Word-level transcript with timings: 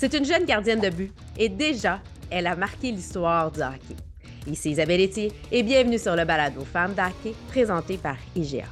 C'est 0.00 0.14
une 0.14 0.24
jeune 0.24 0.46
gardienne 0.46 0.80
de 0.80 0.88
but 0.88 1.12
et 1.36 1.50
déjà, 1.50 2.00
elle 2.30 2.46
a 2.46 2.56
marqué 2.56 2.90
l'histoire 2.90 3.50
du 3.50 3.60
hockey. 3.60 3.96
Ici 4.46 4.70
Isabelle 4.70 5.02
Etier 5.02 5.30
et 5.52 5.62
bienvenue 5.62 5.98
sur 5.98 6.16
le 6.16 6.24
balado 6.24 6.64
Femmes 6.64 6.94
d'hockey 6.94 7.34
présenté 7.48 7.98
par 7.98 8.16
IGA. 8.34 8.64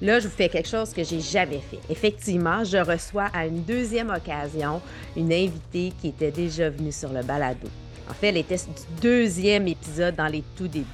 Là, 0.00 0.20
je 0.20 0.28
vous 0.28 0.34
fais 0.36 0.48
quelque 0.48 0.68
chose 0.68 0.92
que 0.92 1.02
j'ai 1.02 1.18
jamais 1.18 1.58
fait. 1.58 1.80
Effectivement, 1.90 2.62
je 2.62 2.76
reçois 2.76 3.30
à 3.34 3.46
une 3.46 3.64
deuxième 3.64 4.10
occasion 4.10 4.80
une 5.16 5.32
invitée 5.32 5.92
qui 6.00 6.10
était 6.10 6.30
déjà 6.30 6.70
venue 6.70 6.92
sur 6.92 7.12
le 7.12 7.24
balado. 7.24 7.66
En 8.08 8.14
fait, 8.14 8.28
elle 8.28 8.36
était 8.36 8.54
du 8.54 9.02
deuxième 9.02 9.66
épisode 9.66 10.14
dans 10.14 10.28
les 10.28 10.44
tout 10.56 10.68
débuts. 10.68 10.86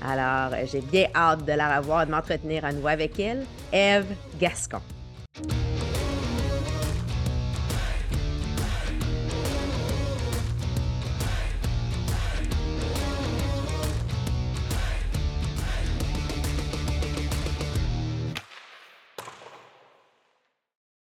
Alors, 0.00 0.56
j'ai 0.70 0.80
bien 0.80 1.08
hâte 1.12 1.44
de 1.44 1.52
la 1.52 1.78
revoir 1.78 2.04
et 2.04 2.06
de 2.06 2.12
m'entretenir 2.12 2.64
à 2.64 2.72
nouveau 2.72 2.86
avec 2.86 3.18
elle, 3.18 3.44
Eve 3.72 4.06
Gascon. 4.38 4.80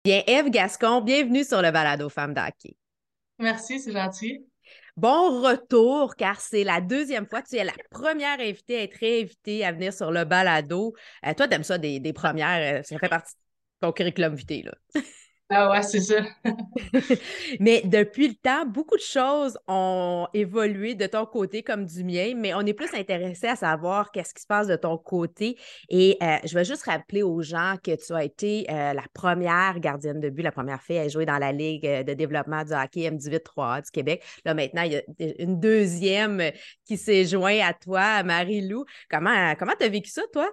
Bien, 0.05 0.21
Eve 0.27 0.51
Gascon, 0.51 1.01
bienvenue 1.01 1.43
sur 1.43 1.63
le 1.63 1.71
balado 1.71 2.09
Femmes 2.09 2.35
d'Hockey. 2.35 2.77
Merci, 3.39 3.79
c'est 3.79 3.91
gentil. 3.91 4.45
Bon 4.95 5.41
retour, 5.41 6.15
car 6.15 6.39
c'est 6.39 6.63
la 6.63 6.79
deuxième 6.79 7.25
fois. 7.25 7.41
Tu 7.41 7.55
es 7.55 7.63
la 7.63 7.73
première 7.89 8.39
invitée 8.39 8.77
à 8.77 8.83
être 8.83 8.97
réinvitée 8.99 9.65
à 9.65 9.71
venir 9.71 9.91
sur 9.91 10.11
le 10.11 10.23
balado. 10.23 10.93
Euh, 11.25 11.33
toi, 11.33 11.47
tu 11.47 11.55
aimes 11.55 11.63
ça 11.63 11.79
des, 11.79 11.99
des 11.99 12.13
premières. 12.13 12.81
Euh, 12.81 12.83
ça 12.83 12.99
fait 12.99 13.09
partie 13.09 13.33
de 13.33 13.87
ton 13.87 13.91
curriculum 13.93 14.35
vitae, 14.35 14.61
là. 14.61 14.73
Ah 15.49 15.69
ouais, 15.69 15.83
c'est 15.83 16.01
ça. 16.01 16.21
mais 17.59 17.83
depuis 17.85 18.29
le 18.29 18.33
temps, 18.33 18.65
beaucoup 18.65 18.95
de 18.95 19.01
choses 19.01 19.59
ont 19.67 20.27
évolué 20.33 20.95
de 20.95 21.05
ton 21.05 21.27
côté 21.27 21.61
comme 21.61 21.85
du 21.85 22.03
mien, 22.03 22.33
mais 22.35 22.55
on 22.55 22.61
est 22.61 22.73
plus 22.73 22.91
intéressé 22.95 23.45
à 23.45 23.55
savoir 23.55 24.11
qu'est-ce 24.11 24.33
qui 24.33 24.41
se 24.41 24.47
passe 24.47 24.65
de 24.65 24.75
ton 24.75 24.97
côté. 24.97 25.55
Et 25.89 26.17
euh, 26.23 26.37
je 26.45 26.55
vais 26.55 26.65
juste 26.65 26.85
rappeler 26.85 27.21
aux 27.21 27.43
gens 27.43 27.75
que 27.83 27.95
tu 27.95 28.13
as 28.13 28.23
été 28.23 28.65
euh, 28.71 28.93
la 28.93 29.03
première 29.13 29.79
gardienne 29.79 30.19
de 30.19 30.29
but, 30.29 30.41
la 30.41 30.51
première 30.51 30.81
fille 30.81 30.97
à 30.97 31.07
jouer 31.09 31.27
dans 31.27 31.37
la 31.37 31.51
Ligue 31.51 31.85
euh, 31.85 32.01
de 32.01 32.15
développement 32.15 32.63
du 32.63 32.73
hockey 32.73 33.07
M18-3A 33.07 33.83
du 33.83 33.91
Québec. 33.91 34.23
Là, 34.45 34.55
maintenant, 34.55 34.81
il 34.81 34.93
y 34.93 34.95
a 34.95 35.03
une 35.37 35.59
deuxième 35.59 36.41
qui 36.85 36.97
s'est 36.97 37.25
jointe 37.25 37.61
à 37.63 37.73
toi, 37.73 38.23
Marie-Lou. 38.23 38.83
Comment 39.11 39.51
tu 39.51 39.57
comment 39.57 39.73
as 39.79 39.89
vécu 39.89 40.09
ça, 40.09 40.23
toi? 40.33 40.49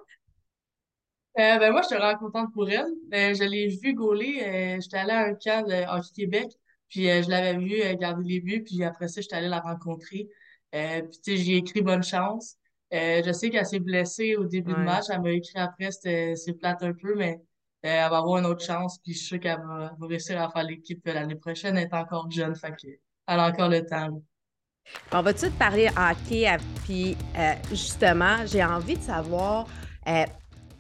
Euh, 1.39 1.59
ben 1.59 1.73
moi, 1.73 1.81
je 1.81 1.87
suis 1.87 1.97
vraiment 1.97 2.19
contente 2.19 2.53
pour 2.53 2.69
elle. 2.69 2.93
Ben, 3.09 3.35
je 3.35 3.45
l'ai 3.45 3.69
vue 3.69 3.95
gauler. 3.95 4.43
Euh, 4.43 4.81
j'étais 4.81 4.99
allée 4.99 5.13
à 5.13 5.25
un 5.25 5.35
camp 5.35 5.67
de 5.67 5.89
Hockey 5.89 6.11
Québec, 6.15 6.51
puis 6.89 7.09
euh, 7.11 7.23
je 7.23 7.31
l'avais 7.31 7.57
vue 7.57 7.97
garder 7.97 8.23
les 8.25 8.41
buts, 8.41 8.63
puis 8.63 8.85
après 8.85 9.09
ça, 9.09 9.23
j'étais 9.23 9.37
allée 9.37 9.49
la 9.49 9.61
rencontrer. 9.61 10.29
puis, 10.73 11.21
tu 11.25 11.37
sais, 11.37 11.37
j'ai 11.39 11.57
écrit 11.57 11.81
bonne 11.81 12.03
chance. 12.03 12.57
je 12.91 13.33
sais 13.33 13.49
qu'elle 13.49 13.65
s'est 13.65 13.81
blessée 13.81 14.37
au 14.37 14.45
début 14.45 14.73
de 14.73 14.79
match. 14.79 15.07
Elle 15.11 15.23
m'a 15.23 15.31
écrit 15.31 15.59
après, 15.59 15.91
c'est 15.91 16.59
plate 16.59 16.83
un 16.83 16.93
peu, 16.93 17.15
mais 17.17 17.41
elle 17.81 18.11
va 18.11 18.19
avoir 18.19 18.39
une 18.39 18.47
autre 18.47 18.65
chance, 18.65 18.99
puis 18.99 19.15
je 19.15 19.19
suis 19.19 19.27
sûre 19.27 19.41
qu'elle 19.41 19.59
va, 19.59 19.97
réussir 20.03 20.41
à 20.41 20.51
faire 20.51 20.65
l'équipe 20.65 21.01
l'année 21.07 21.35
prochaine. 21.35 21.79
Elle 21.79 21.85
est 21.85 21.95
encore 21.95 22.31
jeune, 22.31 22.55
fait 22.55 22.75
elle 23.27 23.41
a 23.41 23.49
encore 23.49 23.71
le 23.71 23.87
temps. 23.87 24.23
On 25.13 25.23
va-tu 25.23 25.49
te 25.49 25.59
parler 25.59 25.89
hockey? 25.97 26.47
Puis, 26.85 27.17
justement, 27.71 28.45
j'ai 28.45 28.63
envie 28.63 28.99
de 28.99 29.03
savoir 29.03 29.67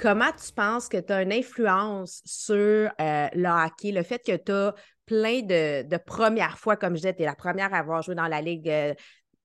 Comment 0.03 0.33
tu 0.33 0.53
penses 0.53 0.89
que 0.89 0.97
tu 0.97 1.13
as 1.13 1.23
une 1.23 1.33
influence 1.33 2.23
sur 2.25 2.57
euh, 2.57 3.29
le 3.33 3.67
hockey, 3.67 3.93
le 3.93 4.03
fait 4.03 4.19
que 4.19 4.35
tu 4.35 4.51
as 4.51 4.75
plein 5.07 5.43
de, 5.43 5.97
premières 5.99 6.59
fois, 6.59 6.77
comme 6.77 6.95
je 6.95 7.03
disais, 7.03 7.15
tu 7.15 7.23
es 7.23 7.25
la 7.25 7.37
première 7.37 7.73
à 7.73 7.79
avoir 7.79 8.03
joué 8.03 8.17
dans 8.17 8.27
la 8.27 8.43
Ligue 8.43 8.69
euh, 8.69 8.95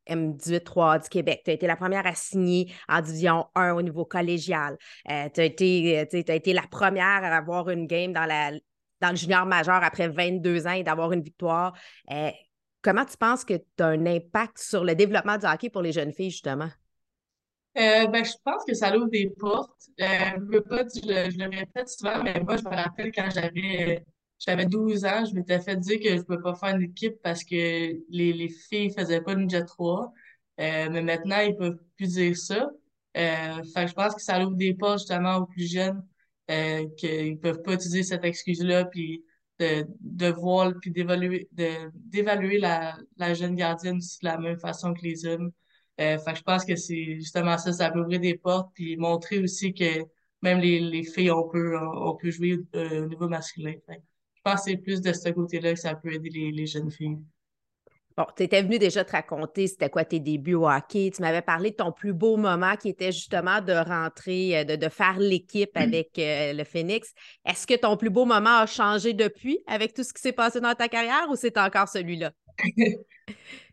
M18-3 0.09 1.03
du 1.03 1.09
Québec. 1.09 1.43
Tu 1.45 1.51
as 1.51 1.53
été 1.53 1.67
la 1.67 1.75
première 1.75 2.07
à 2.07 2.15
signer 2.15 2.73
en 2.89 3.01
Division 3.01 3.45
1 3.53 3.73
au 3.73 3.83
niveau 3.83 4.03
collégial. 4.03 4.79
Euh, 5.11 5.29
tu 5.31 5.41
as, 5.41 5.45
été 5.45 6.53
la 6.53 6.63
première 6.63 7.23
à 7.23 7.37
avoir 7.37 7.69
une 7.69 7.85
game 7.85 8.11
dans 8.11 8.25
le 8.25 9.15
junior 9.15 9.45
majeur 9.45 9.83
après 9.83 10.07
22 10.07 10.65
ans 10.65 10.71
et 10.71 10.83
d'avoir 10.83 11.11
une 11.11 11.21
victoire. 11.21 11.77
comment 12.81 13.05
tu 13.05 13.17
penses 13.17 13.45
que 13.45 13.53
tu 13.53 13.83
as 13.83 13.85
un 13.85 14.07
impact 14.07 14.57
sur 14.57 14.83
le 14.83 14.95
développement 14.95 15.37
du 15.37 15.45
hockey 15.45 15.69
pour 15.69 15.83
les 15.83 15.91
jeunes 15.91 16.13
filles, 16.13 16.31
justement? 16.31 16.69
Euh, 17.77 18.07
ben, 18.07 18.25
je 18.25 18.33
pense 18.43 18.63
que 18.65 18.73
ça 18.73 18.95
ouvre 18.97 19.09
des 19.09 19.29
portes. 19.29 19.89
Euh, 20.01 20.05
je, 20.51 20.59
pas, 20.59 20.83
je, 20.83 21.37
le 21.37 21.57
répète 21.57 21.89
souvent, 21.89 22.23
mais 22.23 22.39
moi, 22.41 22.57
je 22.57 22.63
me 22.63 22.69
rappelle 22.75 23.11
quand 23.11 23.29
j'avais 23.33 24.03
j'avais 24.39 24.65
12 24.65 25.05
ans, 25.05 25.25
je 25.25 25.33
m'étais 25.33 25.59
fait 25.59 25.75
dire 25.77 25.99
que 25.99 26.09
je 26.09 26.15
ne 26.15 26.21
pouvais 26.21 26.41
pas 26.41 26.55
faire 26.55 26.75
une 26.75 26.83
équipe 26.83 27.15
parce 27.23 27.43
que 27.43 27.55
les, 27.55 28.33
les 28.33 28.49
filles 28.49 28.89
ne 28.89 28.93
faisaient 28.93 29.21
pas 29.21 29.33
une 29.33 29.49
Jet 29.49 29.65
3. 29.65 30.11
Euh, 30.59 30.89
mais 30.91 31.01
maintenant, 31.01 31.39
ils 31.39 31.51
ne 31.53 31.57
peuvent 31.57 31.79
plus 31.95 32.13
dire 32.13 32.37
ça. 32.37 32.69
Je 33.15 33.93
pense 33.93 34.15
que 34.15 34.21
ça 34.21 34.43
ouvre 34.45 34.55
des 34.55 34.73
portes 34.75 34.99
justement 34.99 35.37
aux 35.37 35.45
plus 35.47 35.71
jeunes 35.71 36.03
qu'ils 36.97 37.33
ne 37.33 37.37
peuvent 37.37 37.61
pas 37.63 37.73
utiliser 37.73 38.03
cette 38.03 38.23
excuse-là, 38.23 38.85
puis 38.85 39.23
de, 39.59 39.85
de 39.99 40.27
voir, 40.27 40.73
puis 40.81 40.91
d'évaluer 40.91 41.47
de, 41.51 41.89
d'évaluer 41.95 42.59
la, 42.59 42.97
la 43.17 43.33
jeune 43.33 43.55
gardienne 43.55 43.97
de 43.97 44.03
la 44.21 44.37
même 44.37 44.59
façon 44.59 44.93
que 44.93 45.01
les 45.01 45.25
hommes. 45.25 45.51
Euh, 45.99 46.17
fait 46.19 46.35
je 46.35 46.43
pense 46.43 46.63
que 46.63 46.75
c'est 46.75 47.15
justement 47.15 47.57
ça, 47.57 47.73
ça 47.73 47.89
peut 47.89 47.99
ouvrir 48.01 48.19
des 48.19 48.37
portes, 48.37 48.69
puis 48.73 48.97
montrer 48.97 49.39
aussi 49.39 49.73
que 49.73 50.05
même 50.43 50.59
les, 50.59 50.79
les 50.79 51.03
filles, 51.03 51.31
on 51.31 51.47
peut, 51.47 51.75
on 51.77 52.15
peut 52.15 52.29
jouer 52.29 52.59
euh, 52.75 53.03
au 53.03 53.07
niveau 53.07 53.27
masculin. 53.27 53.73
je 53.89 54.41
pense 54.43 54.63
que 54.63 54.71
c'est 54.71 54.77
plus 54.77 55.01
de 55.01 55.11
ce 55.11 55.29
côté-là 55.29 55.73
que 55.73 55.79
ça 55.79 55.95
peut 55.95 56.13
aider 56.13 56.29
les, 56.29 56.51
les 56.51 56.67
jeunes 56.67 56.91
filles. 56.91 57.17
Bon, 58.15 58.25
tu 58.35 58.43
étais 58.43 58.63
venu 58.63 58.79
déjà 58.79 59.05
te 59.05 59.11
raconter 59.11 59.67
c'était 59.67 59.91
quoi 59.91 60.03
tes 60.03 60.19
débuts 60.19 60.55
au 60.55 60.67
hockey. 60.67 61.11
Tu 61.13 61.21
m'avais 61.21 61.43
parlé 61.43 61.69
de 61.69 61.75
ton 61.75 61.91
plus 61.91 62.13
beau 62.13 62.35
moment 62.35 62.75
qui 62.75 62.89
était 62.89 63.11
justement 63.11 63.61
de 63.61 63.73
rentrer, 63.73 64.59
euh, 64.59 64.63
de, 64.63 64.75
de 64.75 64.89
faire 64.89 65.19
l'équipe 65.19 65.75
mm. 65.75 65.81
avec 65.81 66.11
le 66.17 66.63
Phoenix. 66.63 67.11
Est-ce 67.43 67.65
que 67.65 67.75
ton 67.75 67.97
plus 67.97 68.11
beau 68.11 68.25
moment 68.25 68.57
a 68.57 68.65
changé 68.67 69.13
depuis 69.13 69.59
avec 69.65 69.93
tout 69.95 70.03
ce 70.03 70.13
qui 70.13 70.21
s'est 70.21 70.31
passé 70.31 70.61
dans 70.61 70.75
ta 70.75 70.87
carrière 70.87 71.27
ou 71.29 71.35
c'est 71.35 71.57
encore 71.57 71.89
celui-là? 71.89 72.31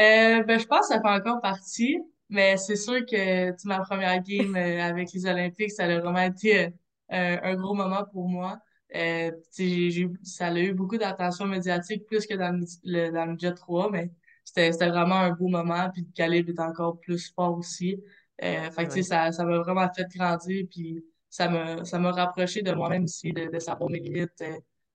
Euh, 0.00 0.42
ben, 0.44 0.60
je 0.60 0.66
pense 0.66 0.88
que 0.88 0.94
ça 0.94 1.00
fait 1.00 1.08
encore 1.08 1.40
partie, 1.40 1.98
mais 2.28 2.56
c'est 2.56 2.76
sûr 2.76 3.04
que 3.04 3.66
ma 3.66 3.80
première 3.80 4.22
game 4.22 4.54
euh, 4.54 4.80
avec 4.82 5.12
les 5.12 5.26
Olympiques, 5.26 5.72
ça 5.72 5.84
a 5.84 5.98
vraiment 5.98 6.20
été 6.22 6.66
euh, 6.66 6.70
un 7.10 7.54
gros 7.56 7.74
moment 7.74 8.04
pour 8.12 8.28
moi. 8.28 8.60
Euh, 8.94 9.32
j'ai, 9.56 10.08
ça 10.22 10.46
a 10.48 10.58
eu 10.58 10.72
beaucoup 10.72 10.98
d'attention 10.98 11.46
médiatique, 11.46 12.06
plus 12.06 12.26
que 12.26 12.34
dans 12.34 12.58
le, 12.84 13.10
dans 13.10 13.26
le 13.26 13.36
Jet 13.38 13.54
3, 13.54 13.90
mais 13.90 14.10
c'était, 14.44 14.72
c'était 14.72 14.88
vraiment 14.88 15.16
un 15.16 15.30
beau 15.32 15.48
moment, 15.48 15.90
puis 15.92 16.02
le 16.02 16.12
calibre 16.14 16.50
est 16.50 16.60
encore 16.60 17.00
plus 17.00 17.32
fort 17.34 17.58
aussi. 17.58 18.00
Euh, 18.42 18.70
fait 18.70 18.86
que, 18.86 19.02
ça, 19.02 19.32
ça 19.32 19.44
m'a 19.44 19.58
vraiment 19.58 19.88
fait 19.94 20.06
grandir, 20.14 20.64
puis 20.70 21.04
ça 21.28 21.48
m'a, 21.48 21.84
ça 21.84 21.98
m'a 21.98 22.12
rapproché 22.12 22.62
de 22.62 22.72
moi-même 22.72 23.04
aussi, 23.04 23.32
de, 23.32 23.50
de 23.50 23.58
savoir 23.58 23.90
mes 23.90 23.98
limites, 23.98 24.30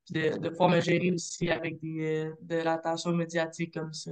puis 0.06 0.14
de, 0.14 0.38
de 0.38 0.50
pouvoir 0.50 0.70
me 0.70 0.80
gérer 0.80 1.12
aussi 1.12 1.50
avec 1.50 1.80
des, 1.82 2.32
de 2.42 2.56
l'attention 2.56 3.12
médiatique 3.12 3.74
comme 3.74 3.92
ça 3.94 4.12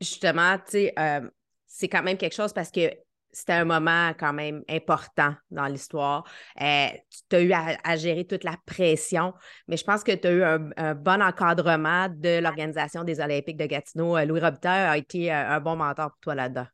justement, 0.00 0.56
tu 0.58 0.64
sais, 0.66 0.94
euh, 0.98 1.28
c'est 1.66 1.88
quand 1.88 2.02
même 2.02 2.16
quelque 2.16 2.34
chose 2.34 2.52
parce 2.52 2.70
que 2.70 2.90
c'était 3.32 3.54
un 3.54 3.64
moment 3.64 4.12
quand 4.18 4.32
même 4.32 4.62
important 4.68 5.34
dans 5.50 5.66
l'histoire. 5.66 6.24
Euh, 6.60 6.86
tu 7.28 7.36
as 7.36 7.40
eu 7.40 7.52
à, 7.52 7.96
gérer 7.96 8.26
toute 8.26 8.44
la 8.44 8.56
pression, 8.64 9.34
mais 9.66 9.76
je 9.76 9.84
pense 9.84 10.04
que 10.04 10.12
tu 10.12 10.28
as 10.28 10.32
eu 10.32 10.42
un, 10.44 10.94
bon 10.94 11.20
encadrement 11.20 12.08
de 12.08 12.38
l'organisation 12.40 13.02
des 13.02 13.18
Olympiques 13.18 13.56
de 13.56 13.66
Gatineau. 13.66 14.16
Euh, 14.16 14.24
Louis 14.24 14.40
Robitaille 14.40 14.86
a 14.86 14.96
été 14.96 15.32
un 15.32 15.58
bon 15.60 15.74
mentor 15.74 16.10
pour 16.10 16.20
toi 16.20 16.34
là-dedans. 16.36 16.66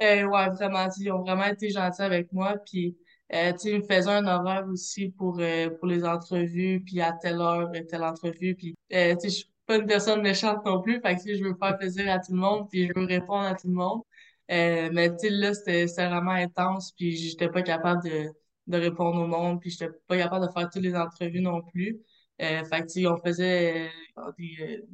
Oui, 0.00 0.24
ouais, 0.24 0.50
vraiment. 0.50 0.88
Ils 0.98 1.12
ont 1.12 1.22
vraiment 1.22 1.44
été 1.44 1.68
gentils 1.68 2.02
avec 2.02 2.32
moi. 2.32 2.54
Puis, 2.64 2.96
ils 3.30 3.78
me 3.78 3.82
faisaient 3.82 4.10
un 4.10 4.26
horaire 4.26 4.66
aussi 4.68 5.10
pour, 5.10 5.40
pour 5.78 5.88
les 5.88 6.04
entrevues, 6.04 6.82
puis 6.84 7.02
à 7.02 7.12
telle 7.12 7.40
heure, 7.40 7.70
telle 7.88 8.04
entrevue. 8.04 8.54
Puis, 8.54 8.74
je 8.90 9.44
pas 9.66 9.76
une 9.76 9.86
personne 9.86 10.22
méchante 10.22 10.64
non 10.64 10.80
plus. 10.80 11.00
Fait 11.00 11.16
que, 11.16 11.34
je 11.34 11.42
veux 11.42 11.54
faire 11.60 11.76
plaisir 11.78 12.10
à 12.12 12.18
tout 12.18 12.32
le 12.32 12.38
monde, 12.38 12.68
puis 12.70 12.86
je 12.86 12.92
veux 12.94 13.06
répondre 13.06 13.46
à 13.46 13.54
tout 13.54 13.68
le 13.68 13.74
monde. 13.74 14.02
Euh, 14.50 14.90
mais 14.92 15.10
tu 15.10 15.28
sais, 15.28 15.30
là, 15.30 15.54
c'était 15.54 15.86
vraiment 15.86 16.30
intense, 16.30 16.92
puis 16.92 17.16
j'étais 17.16 17.48
pas 17.48 17.62
capable 17.62 18.02
de, 18.04 18.30
de 18.66 18.78
répondre 18.78 19.20
au 19.20 19.26
monde, 19.26 19.60
puis 19.60 19.70
j'étais 19.70 19.90
pas 20.06 20.16
capable 20.16 20.46
de 20.46 20.52
faire 20.52 20.68
toutes 20.70 20.82
les 20.82 20.94
entrevues 20.94 21.40
non 21.40 21.62
plus. 21.62 22.00
Euh, 22.42 22.64
fait 22.64 22.82
que, 22.82 22.86
tu 22.86 23.00
sais, 23.00 23.06
on 23.06 23.16
faisait 23.16 23.88
euh, 24.18 24.32
des, 24.38 24.56
euh, 24.60 24.86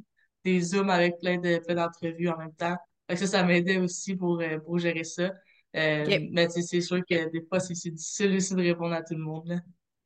des 0.43 0.61
Zooms 0.61 0.89
avec 0.89 1.19
plein 1.19 1.37
de 1.37 1.57
plein 1.59 1.75
d'entrevues 1.75 2.29
en 2.29 2.37
même 2.37 2.53
temps. 2.53 2.75
Fait 3.07 3.15
que 3.15 3.19
ça, 3.19 3.27
ça 3.27 3.43
m'aidait 3.43 3.77
aussi 3.77 4.15
pour, 4.15 4.41
pour 4.65 4.79
gérer 4.79 5.03
ça. 5.03 5.31
Mais 5.73 6.47
c'est 6.49 6.81
sûr 6.81 7.01
que 7.09 7.29
des 7.31 7.41
fois, 7.47 7.59
c'est 7.59 7.73
difficile 7.73 8.35
aussi 8.35 8.55
de 8.55 8.61
répondre 8.61 8.93
à 8.93 9.01
tout 9.01 9.15
le 9.15 9.23
monde. 9.23 9.47
Là. 9.47 9.55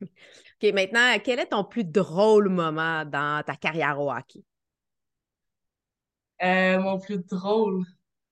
OK, 0.00 0.72
maintenant, 0.72 1.16
quel 1.22 1.38
est 1.38 1.46
ton 1.46 1.64
plus 1.64 1.84
drôle 1.84 2.48
moment 2.48 3.04
dans 3.04 3.42
ta 3.44 3.54
carrière 3.54 4.00
au 4.00 4.10
hockey? 4.10 4.42
Euh, 6.42 6.78
mon 6.80 6.98
plus 6.98 7.18
drôle. 7.18 7.84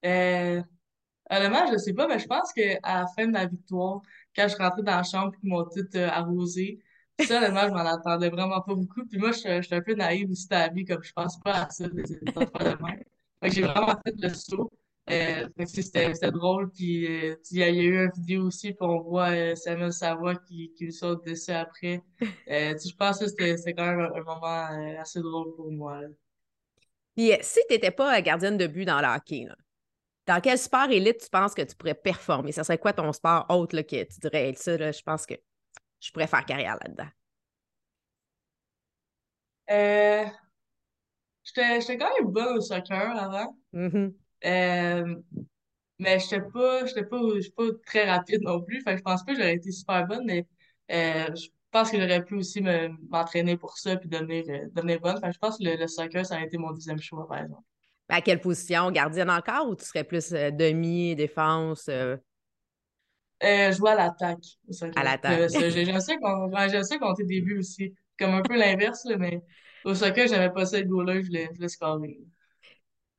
Euh, 0.04 0.62
honnêtement, 1.30 1.66
je 1.72 1.78
sais 1.78 1.94
pas, 1.94 2.08
mais 2.08 2.18
je 2.18 2.26
pense 2.26 2.52
qu'à 2.52 2.78
la 2.84 3.06
fin 3.16 3.26
de 3.26 3.32
la 3.32 3.46
victoire, 3.46 4.02
quand 4.36 4.48
je 4.48 4.56
rentrais 4.56 4.82
dans 4.82 4.96
la 4.96 5.02
chambre 5.02 5.32
et 5.42 5.48
m'ont 5.48 5.64
tout 5.64 5.86
euh, 5.96 6.08
arrosé, 6.08 6.80
Ça, 7.20 7.38
honnêtement, 7.38 7.64
je 7.68 7.72
m'en 7.72 7.86
attendais 7.86 8.30
vraiment 8.30 8.60
pas 8.62 8.74
beaucoup. 8.74 9.06
Puis 9.06 9.18
moi, 9.18 9.32
je 9.32 9.62
suis 9.62 9.74
un 9.74 9.80
peu 9.82 9.94
naïve 9.94 10.30
aussi 10.30 10.48
dans 10.48 10.58
la 10.58 10.68
vie, 10.68 10.84
comme 10.84 11.02
je 11.02 11.12
pense 11.12 11.40
pas 11.40 11.64
à 11.64 11.70
ça, 11.70 11.88
des 11.88 12.02
de. 12.02 12.18
Fait 13.42 13.48
que 13.48 13.54
j'ai 13.54 13.62
vraiment 13.62 13.94
fait 14.04 14.14
le 14.18 14.28
saut. 14.34 14.70
Euh, 15.10 15.48
c'était 15.66 16.12
drôle. 16.32 16.70
Puis 16.72 17.06
euh, 17.06 17.36
il 17.50 17.58
y, 17.58 17.62
a 17.62 17.70
eu 17.70 18.04
une 18.04 18.10
vidéo 18.12 18.44
aussi, 18.46 18.68
puis 18.72 18.78
on 18.82 19.00
voit 19.02 19.30
euh, 19.30 19.54
Samuel 19.54 19.92
Savoie 19.92 20.36
qui, 20.36 20.72
qui 20.76 20.92
saute 20.92 21.24
dessus 21.26 21.52
après. 21.52 22.02
Euh, 22.50 22.74
je 22.78 22.94
pense 22.96 23.18
que 23.20 23.28
c'était 23.28 23.56
c'était 23.56 23.74
quand 23.74 23.86
même 23.86 24.00
un, 24.00 24.14
un 24.14 24.22
moment 24.24 24.68
euh, 24.72 25.00
assez 25.00 25.20
drôle 25.20 25.54
pour 25.56 25.70
moi. 25.72 26.02
là. 26.02 26.08
Puis 27.16 27.32
euh, 27.32 27.36
si 27.42 27.60
tu 27.68 27.74
n'étais 27.74 27.90
pas 27.90 28.18
euh, 28.18 28.22
gardienne 28.22 28.56
de 28.58 28.66
but 28.66 28.84
dans 28.84 29.00
le 29.00 29.06
hockey, 29.08 29.44
là, 29.46 29.56
dans 30.26 30.40
quel 30.40 30.58
sport 30.58 30.90
élite 30.90 31.20
tu 31.24 31.30
penses 31.30 31.54
que 31.54 31.62
tu 31.62 31.76
pourrais 31.76 31.94
performer? 31.94 32.52
Ça 32.52 32.64
serait 32.64 32.78
quoi 32.78 32.92
ton 32.92 33.12
sport 33.12 33.46
autre 33.50 33.76
là, 33.76 33.82
que 33.84 34.04
tu 34.04 34.20
dirais, 34.20 34.54
ça, 34.56 34.76
là, 34.78 34.92
je 34.92 35.02
pense 35.02 35.26
que 35.26 35.34
je 36.00 36.12
pourrais 36.12 36.26
faire 36.28 36.44
carrière 36.46 36.78
là-dedans? 36.82 37.08
Euh, 39.70 40.24
j'étais 41.44 41.98
quand 41.98 42.10
même 42.20 42.30
bonne 42.32 42.58
au 42.58 42.60
soccer 42.60 43.16
avant. 43.16 43.56
Euh, 44.44 45.16
Mais 45.98 46.20
j'étais 46.20 46.42
pas, 46.42 46.86
j'étais 46.86 47.04
pas, 47.04 47.18
j'étais 47.36 47.54
pas 47.56 47.64
très 47.86 48.10
rapide 48.10 48.42
non 48.42 48.62
plus. 48.62 48.82
Fait 48.82 48.92
que 48.92 48.98
je 48.98 49.02
pense 49.02 49.24
pas 49.24 49.32
que 49.34 49.38
j'aurais 49.38 49.54
été 49.56 49.72
super 49.72 50.06
bonne, 50.06 50.24
mais 50.26 50.46
euh, 50.92 51.34
je 51.36 51.48
pense 51.76 51.90
que 51.90 52.00
j'aurais 52.00 52.24
pu 52.24 52.34
aussi 52.36 52.60
me, 52.60 52.88
m'entraîner 53.10 53.56
pour 53.56 53.76
ça 53.78 53.96
puis 53.96 54.08
devenir, 54.08 54.44
euh, 54.48 54.68
devenir 54.72 55.00
bonne. 55.00 55.20
Je 55.22 55.38
pense 55.38 55.58
que 55.58 55.64
le, 55.64 55.76
le 55.76 55.86
soccer, 55.86 56.24
ça 56.24 56.36
a 56.36 56.42
été 56.42 56.58
mon 56.58 56.72
deuxième 56.72 57.00
choix, 57.00 57.26
par 57.26 57.38
exemple. 57.38 57.62
À 58.08 58.20
quelle 58.20 58.40
position? 58.40 58.90
Gardienne 58.90 59.30
encore 59.30 59.68
ou 59.68 59.74
tu 59.74 59.84
serais 59.84 60.04
plus 60.04 60.32
euh, 60.32 60.50
demi, 60.50 61.16
défense, 61.16 61.88
euh, 61.88 62.16
Euh, 63.42 63.70
jouer 63.72 63.90
à 63.90 63.94
l'attaque 63.96 64.44
à 64.94 65.04
l'attaque? 65.04 65.50
J'aime 65.50 66.00
ça 66.00 66.98
compter 66.98 67.24
des 67.24 67.40
buts 67.42 67.58
aussi. 67.58 67.94
Comme 68.18 68.30
un 68.30 68.42
peu 68.42 68.56
l'inverse, 68.56 69.06
mais 69.18 69.42
au 69.84 69.94
soccer, 69.94 70.26
j'aimais 70.26 70.50
pas 70.50 70.64
ça, 70.64 70.80
goal-là, 70.82 71.20
je 71.20 71.26
voulais, 71.26 71.48
je 71.50 71.56
voulais 71.56 71.68
scorer. 71.68 72.18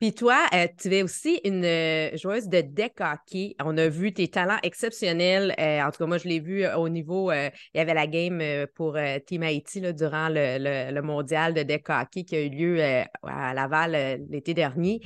Puis 0.00 0.12
toi, 0.14 0.46
euh, 0.54 0.68
tu 0.78 0.94
es 0.94 1.02
aussi 1.02 1.40
une 1.44 1.64
euh, 1.64 2.16
joueuse 2.16 2.46
de 2.48 2.60
deck 2.60 3.00
hockey. 3.00 3.56
On 3.60 3.76
a 3.78 3.88
vu 3.88 4.12
tes 4.12 4.28
talents 4.28 4.58
exceptionnels. 4.62 5.54
euh, 5.58 5.82
en 5.82 5.90
tout 5.90 5.98
cas, 5.98 6.06
moi, 6.06 6.18
je 6.18 6.28
l'ai 6.28 6.38
vu 6.38 6.64
au 6.68 6.88
niveau. 6.88 7.32
il 7.32 7.50
y 7.74 7.78
avait 7.80 7.94
la 7.94 8.06
game 8.06 8.40
pour 8.76 8.96
Team 9.26 9.42
Haïti 9.42 9.80
là, 9.80 9.92
durant 9.92 10.28
le, 10.28 10.58
le- 10.58 10.94
le 10.94 11.02
mondial 11.02 11.52
de 11.52 11.62
deck 11.64 11.88
hockey 11.90 12.22
qui 12.24 12.36
a 12.36 12.42
eu 12.42 12.48
lieu 12.50 12.80
à 13.24 13.54
Laval 13.54 14.22
l'été 14.30 14.54
dernier. 14.54 15.00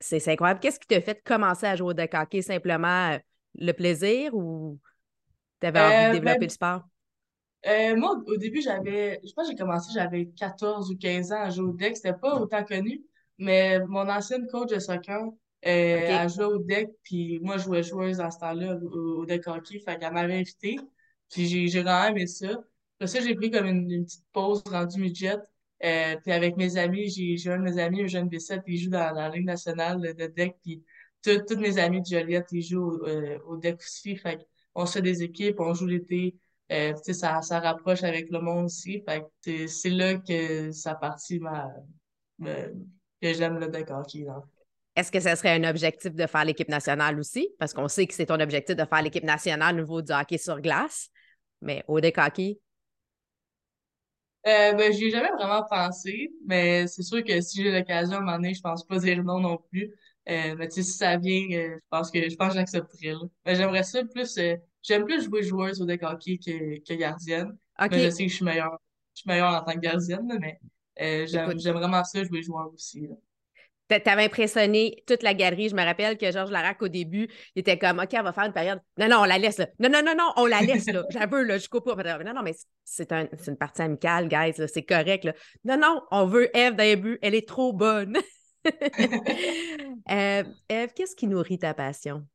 C'est 0.00 0.26
incroyable. 0.28 0.60
Qu'est-ce 0.60 0.78
qui 0.80 0.86
t'a 0.86 1.00
fait 1.00 1.22
commencer 1.22 1.66
à 1.66 1.76
jouer 1.76 1.88
au 1.88 1.92
deck 1.94 2.14
hockey? 2.14 2.40
Simplement 2.42 3.18
le 3.54 3.72
plaisir 3.72 4.34
ou 4.34 4.78
tu 5.60 5.66
avais 5.66 5.80
envie 5.80 6.06
de 6.06 6.10
développer 6.10 6.44
ben, 6.44 6.46
le 6.46 6.50
sport? 6.52 6.82
Euh, 7.66 7.96
moi, 7.96 8.16
au 8.26 8.32
au 8.32 8.36
début, 8.36 8.62
j'avais, 8.62 9.20
je 9.24 9.32
pense 9.32 9.46
que 9.48 9.52
j'ai 9.52 9.58
commencé, 9.58 9.90
j'avais 9.92 10.26
14 10.36 10.90
ou 10.90 10.96
15 10.96 11.32
ans 11.32 11.42
à 11.42 11.50
jouer 11.50 11.68
au 11.68 11.72
deck. 11.72 11.96
C'était 11.96 12.12
pas 12.14 12.36
autant 12.40 12.64
connu, 12.64 13.02
mais 13.38 13.80
mon 13.86 14.08
ancienne 14.08 14.46
coach 14.48 14.70
de 14.70 14.78
soccer, 14.78 15.22
euh, 15.66 16.10
a 16.12 16.28
joué 16.28 16.44
au 16.44 16.58
deck, 16.58 16.90
puis 17.02 17.38
moi, 17.40 17.56
je 17.58 17.64
jouais 17.64 17.82
joueuse 17.82 18.20
à 18.20 18.30
ce 18.30 18.38
temps-là 18.38 18.76
au, 18.76 19.20
au 19.22 19.26
deck 19.26 19.46
hockey, 19.46 19.78
fait 19.80 19.98
qu'elle 19.98 20.12
m'avait 20.12 20.38
invité, 20.38 20.76
puis 21.30 21.46
j'ai, 21.46 21.68
j'ai 21.68 21.82
vraiment 21.82 22.06
aimé 22.08 22.26
ça. 22.26 22.48
Après 22.96 23.06
ça, 23.08 23.20
j'ai 23.20 23.34
pris 23.34 23.50
comme 23.50 23.66
une, 23.66 23.90
une 23.90 24.04
petite 24.04 24.24
pause 24.32 24.62
rendue 24.66 25.00
midget, 25.00 25.36
euh, 25.84 26.16
puis 26.22 26.32
avec 26.32 26.56
mes 26.56 26.76
amis, 26.76 27.08
j'ai, 27.10 27.36
j'ai 27.36 27.50
un 27.52 27.58
de 27.58 27.62
mes 27.64 27.78
amis, 27.78 28.02
Eugène 28.02 28.28
Bessette, 28.28 28.62
il 28.66 28.78
joue 28.78 28.90
dans, 28.90 29.08
dans 29.14 29.20
la 29.22 29.28
Ligue 29.30 29.46
nationale 29.46 30.00
de, 30.00 30.12
de 30.12 30.26
deck, 30.26 30.56
puis 30.62 30.84
tout- 31.22 31.40
tous 31.48 31.56
mes 31.58 31.78
amis 31.78 32.00
de 32.02 32.06
Joliette, 32.06 32.46
ils 32.52 32.62
jouent 32.62 32.82
au, 33.02 33.06
euh, 33.06 33.38
au 33.46 33.56
deck 33.56 33.78
aussi, 33.80 34.16
fait 34.16 34.46
qu'on 34.74 34.86
se 34.86 34.94
fait 34.94 35.02
des 35.02 35.22
équipes, 35.22 35.60
on 35.60 35.74
joue 35.74 35.86
l'été. 35.86 36.36
Euh, 36.70 36.92
tu 36.94 36.98
sais, 37.04 37.12
ça, 37.14 37.40
ça 37.42 37.60
rapproche 37.60 38.02
avec 38.02 38.30
le 38.30 38.40
monde 38.40 38.66
aussi. 38.66 39.02
Fait 39.08 39.20
que 39.22 39.26
c'est 39.40 39.68
c'est 39.68 39.88
là 39.90 40.16
que 40.18 40.70
ça 40.70 40.94
partit 40.94 41.38
ma, 41.40 41.66
me- 42.38 42.74
que 43.20 43.32
j'aime 43.34 43.58
le 43.58 43.68
deck 43.68 43.90
hockey, 43.90 44.24
là. 44.24 44.42
Est-ce 44.96 45.12
que 45.12 45.20
ce 45.20 45.34
serait 45.36 45.54
un 45.54 45.68
objectif 45.68 46.14
de 46.14 46.26
faire 46.26 46.44
l'équipe 46.44 46.68
nationale 46.68 47.18
aussi? 47.20 47.48
Parce 47.58 47.72
qu'on 47.72 47.86
sait 47.88 48.06
que 48.06 48.14
c'est 48.14 48.26
ton 48.26 48.40
objectif 48.40 48.74
de 48.74 48.84
faire 48.84 49.02
l'équipe 49.02 49.22
nationale 49.24 49.76
au 49.76 49.80
niveau 49.82 50.02
du 50.02 50.12
hockey 50.12 50.38
sur 50.38 50.60
glace. 50.60 51.08
Mais 51.62 51.84
au 51.86 52.00
deck 52.00 52.18
hockey, 52.18 52.58
Euh, 54.46 54.72
ben, 54.74 54.92
j'y 54.92 55.06
ai 55.06 55.10
jamais 55.10 55.30
vraiment 55.36 55.64
pensé, 55.68 56.30
mais 56.46 56.86
c'est 56.86 57.02
sûr 57.02 57.22
que 57.24 57.40
si 57.40 57.62
j'ai 57.62 57.70
l'occasion 57.72 58.14
à 58.14 58.18
un 58.18 58.20
moment 58.20 58.36
donné, 58.36 58.54
je 58.54 58.60
pense 58.62 58.84
pas 58.86 58.98
dire 58.98 59.22
non 59.24 59.40
non 59.40 59.58
plus. 59.70 59.92
Euh, 60.28 60.54
mais 60.56 60.68
tu 60.68 60.76
sais, 60.76 60.82
si 60.84 60.92
ça 60.96 61.16
vient, 61.16 61.46
euh, 61.58 61.76
je 61.76 61.80
pense 61.90 62.10
que 62.10 62.28
je 62.28 62.36
pense 62.36 62.50
que 62.50 62.54
j'accepterais. 62.54 63.14
Mais 63.44 63.54
j'aimerais 63.56 63.82
ça 63.82 64.04
plus, 64.04 64.38
euh, 64.38 64.56
j'aime 64.82 65.04
plus 65.04 65.24
jouer 65.24 65.42
joueuse 65.42 65.80
au 65.82 65.86
deck 65.86 66.02
hockey 66.02 66.38
que, 66.38 66.78
que 66.80 66.94
gardienne. 66.94 67.56
Mais 67.90 67.98
je 67.98 68.08
sais 68.10 68.24
que 68.24 68.30
je 68.30 68.36
suis 68.36 68.44
meilleure, 68.44 68.78
je 69.14 69.20
suis 69.22 69.28
meilleure 69.28 69.52
en 69.54 69.64
tant 69.64 69.72
que 69.74 69.80
gardienne, 69.80 70.38
mais 70.40 70.60
euh, 71.00 71.26
j'aime, 71.26 71.52
vraiment 71.72 72.04
ça 72.04 72.24
jouer 72.24 72.42
joueur 72.42 72.72
aussi, 72.72 73.02
là. 73.02 73.14
t'a- 73.88 74.00
t'avais 74.00 74.24
impressionné 74.24 75.02
toute 75.06 75.22
la 75.22 75.34
galerie. 75.34 75.68
Je 75.68 75.74
me 75.74 75.82
rappelle 75.84 76.18
que 76.18 76.30
Georges 76.30 76.50
Larac, 76.50 76.80
au 76.82 76.88
début, 76.88 77.28
il 77.54 77.60
était 77.60 77.78
comme 77.78 77.98
OK, 78.00 78.10
on 78.14 78.22
va 78.22 78.32
faire 78.32 78.44
une 78.44 78.52
période. 78.52 78.80
Non, 78.98 79.08
non, 79.08 79.18
on 79.20 79.24
la 79.24 79.38
laisse 79.38 79.58
là. 79.58 79.68
Non, 79.78 79.88
non, 79.88 80.02
non, 80.04 80.14
non, 80.16 80.32
on 80.36 80.46
la 80.46 80.60
laisse 80.60 80.86
là. 80.86 81.04
J'avoue, 81.10 81.36
là, 81.42 81.58
je 81.58 81.68
coupe 81.68 81.84
pas. 81.94 82.18
Non, 82.22 82.34
non, 82.34 82.42
mais 82.42 82.54
c'est 82.84 83.12
un, 83.12 83.28
c'est 83.38 83.50
une 83.50 83.56
partie 83.56 83.82
amicale, 83.82 84.28
guys, 84.28 84.54
c'est 84.72 84.84
correct. 84.84 85.24
Là. 85.24 85.32
Non, 85.64 85.78
non, 85.78 86.02
on 86.10 86.26
veut 86.26 86.54
Eve 86.56 86.74
dans 86.74 86.84
les 86.84 86.96
buts. 86.96 87.18
Elle 87.22 87.34
est 87.34 87.46
trop 87.48 87.72
bonne. 87.72 88.16
Euh, 90.10 90.42
Eve, 90.68 90.92
qu'est-ce 90.94 91.14
qui 91.16 91.26
nourrit 91.26 91.58
ta 91.58 91.74
passion? 91.74 92.26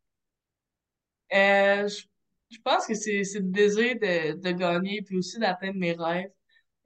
Euh, 1.33 1.88
je, 1.88 2.04
je 2.50 2.57
pense 2.63 2.86
que 2.86 2.94
c'est 2.94 3.21
le 3.33 3.42
désir 3.42 3.95
de, 3.95 4.33
de 4.39 4.51
gagner 4.51 5.01
puis 5.01 5.18
aussi 5.18 5.39
d'atteindre 5.39 5.77
mes 5.80 5.94
rêves. 5.94 6.30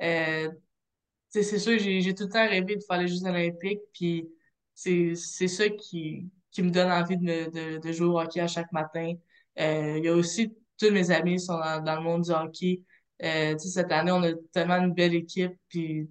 Euh, 0.02 0.50
c'est 1.30 1.60
sûr, 1.60 1.78
j'ai 1.80 2.14
tout 2.14 2.24
le 2.24 2.30
temps 2.30 2.48
rêvé 2.48 2.76
de 2.76 2.84
faire 2.84 3.00
les 3.00 3.08
Jeux 3.08 3.24
olympiques 3.26 3.82
puis 3.94 4.28
c'est 4.74 5.16
ça 5.16 5.70
qui 5.70 6.30
qui 6.52 6.64
me 6.64 6.72
donne 6.72 6.92
envie 6.92 7.18
de, 7.18 7.24
me, 7.24 7.52
de, 7.52 7.78
de 7.80 7.92
jouer 7.92 8.08
au 8.08 8.20
hockey 8.20 8.40
à 8.40 8.48
chaque 8.48 8.72
matin. 8.72 9.14
Euh, 9.60 9.98
il 9.98 10.06
y 10.06 10.08
a 10.08 10.14
aussi 10.16 10.56
tous 10.80 10.90
mes 10.92 11.12
amis 11.12 11.40
sont 11.40 11.58
dans, 11.60 11.84
dans 11.84 11.96
le 11.98 12.02
monde 12.02 12.24
du 12.24 12.32
hockey. 12.32 12.82
Euh, 13.24 13.56
cette 13.58 13.92
année, 13.92 14.12
on 14.12 14.24
a 14.24 14.34
tellement 14.52 14.78
une 14.78 14.94
belle 14.94 15.14
équipe 15.14 15.54
puis 15.70 16.10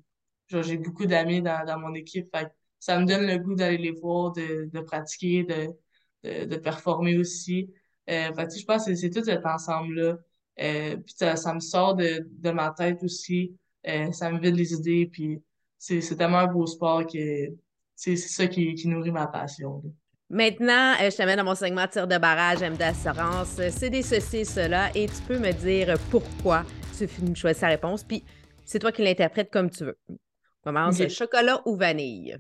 j'ai 0.49 0.77
beaucoup 0.79 1.07
d'amis 1.07 1.43
dans, 1.43 1.65
dans 1.65 1.79
mon 1.79 1.95
équipe. 1.95 2.29
Fait 2.35 2.49
ça 2.79 2.99
me 3.01 3.07
donne 3.07 3.27
le 3.27 3.39
goût 3.39 3.55
d'aller 3.55 3.79
les 3.79 3.91
voir, 3.93 4.33
de, 4.33 4.69
de 4.73 4.81
pratiquer, 4.81 5.45
de, 5.45 6.47
de, 6.47 6.57
performer 6.57 7.19
aussi. 7.19 7.73
Euh, 8.09 8.33
fait 8.35 8.59
je 8.59 8.65
pense 8.65 8.87
que 8.87 8.95
c'est 8.95 8.97
c'est 8.97 9.11
tout 9.11 9.25
cet 9.25 9.45
ensemble-là. 9.47 10.17
Euh, 10.61 10.97
puis 10.97 11.15
ça, 11.17 11.37
ça 11.37 11.55
me 11.55 11.61
sort 11.61 11.95
de, 11.97 12.27
de 12.31 12.51
ma 12.51 12.71
tête 12.71 13.03
aussi. 13.03 13.57
Euh, 13.88 14.12
ça 14.12 14.31
me 14.31 14.38
vide 14.41 14.56
les 14.56 14.73
idées. 14.73 15.06
Puis 15.12 15.43
c'est 15.79 16.00
c'est 16.00 16.17
tellement 16.17 16.38
un 16.38 16.47
beau 16.47 16.67
sport 16.67 17.06
que 17.06 17.49
c'est 17.94 18.17
c'est 18.17 18.29
ça 18.29 18.46
qui, 18.46 18.75
qui 18.75 18.89
nourrit 18.89 19.13
ma 19.13 19.27
passion. 19.27 19.81
là. 19.84 19.91
Maintenant, 20.29 20.94
euh, 21.01 21.10
je 21.10 21.17
te 21.17 21.22
mets 21.22 21.37
dans 21.37 21.44
mon 21.44 21.55
segment 21.55 21.87
tir 21.87 22.06
de 22.08 22.19
barrage, 22.19 22.60
M 22.63 22.77
d'assurance. 22.77 23.60
C'est 23.70 23.91
des 23.91 24.03
ceci, 24.03 24.44
cela, 24.44 24.91
et 24.94 25.06
tu 25.06 25.22
peux 25.27 25.39
me 25.39 25.53
dire 25.53 25.94
pourquoi 26.10 26.65
tu 26.99 27.06
choisis 27.37 27.60
sa 27.60 27.69
réponse. 27.69 28.03
Puis 28.03 28.25
c'est 28.65 28.81
toi 28.81 28.91
qui 28.91 29.03
l'interprètes 29.05 29.51
comme 29.51 29.70
tu 29.70 29.84
veux. 29.84 29.99
On 30.08 30.17
commence 30.65 31.06
chocolat 31.08 31.63
ou 31.65 31.77
vanille? 31.77 32.37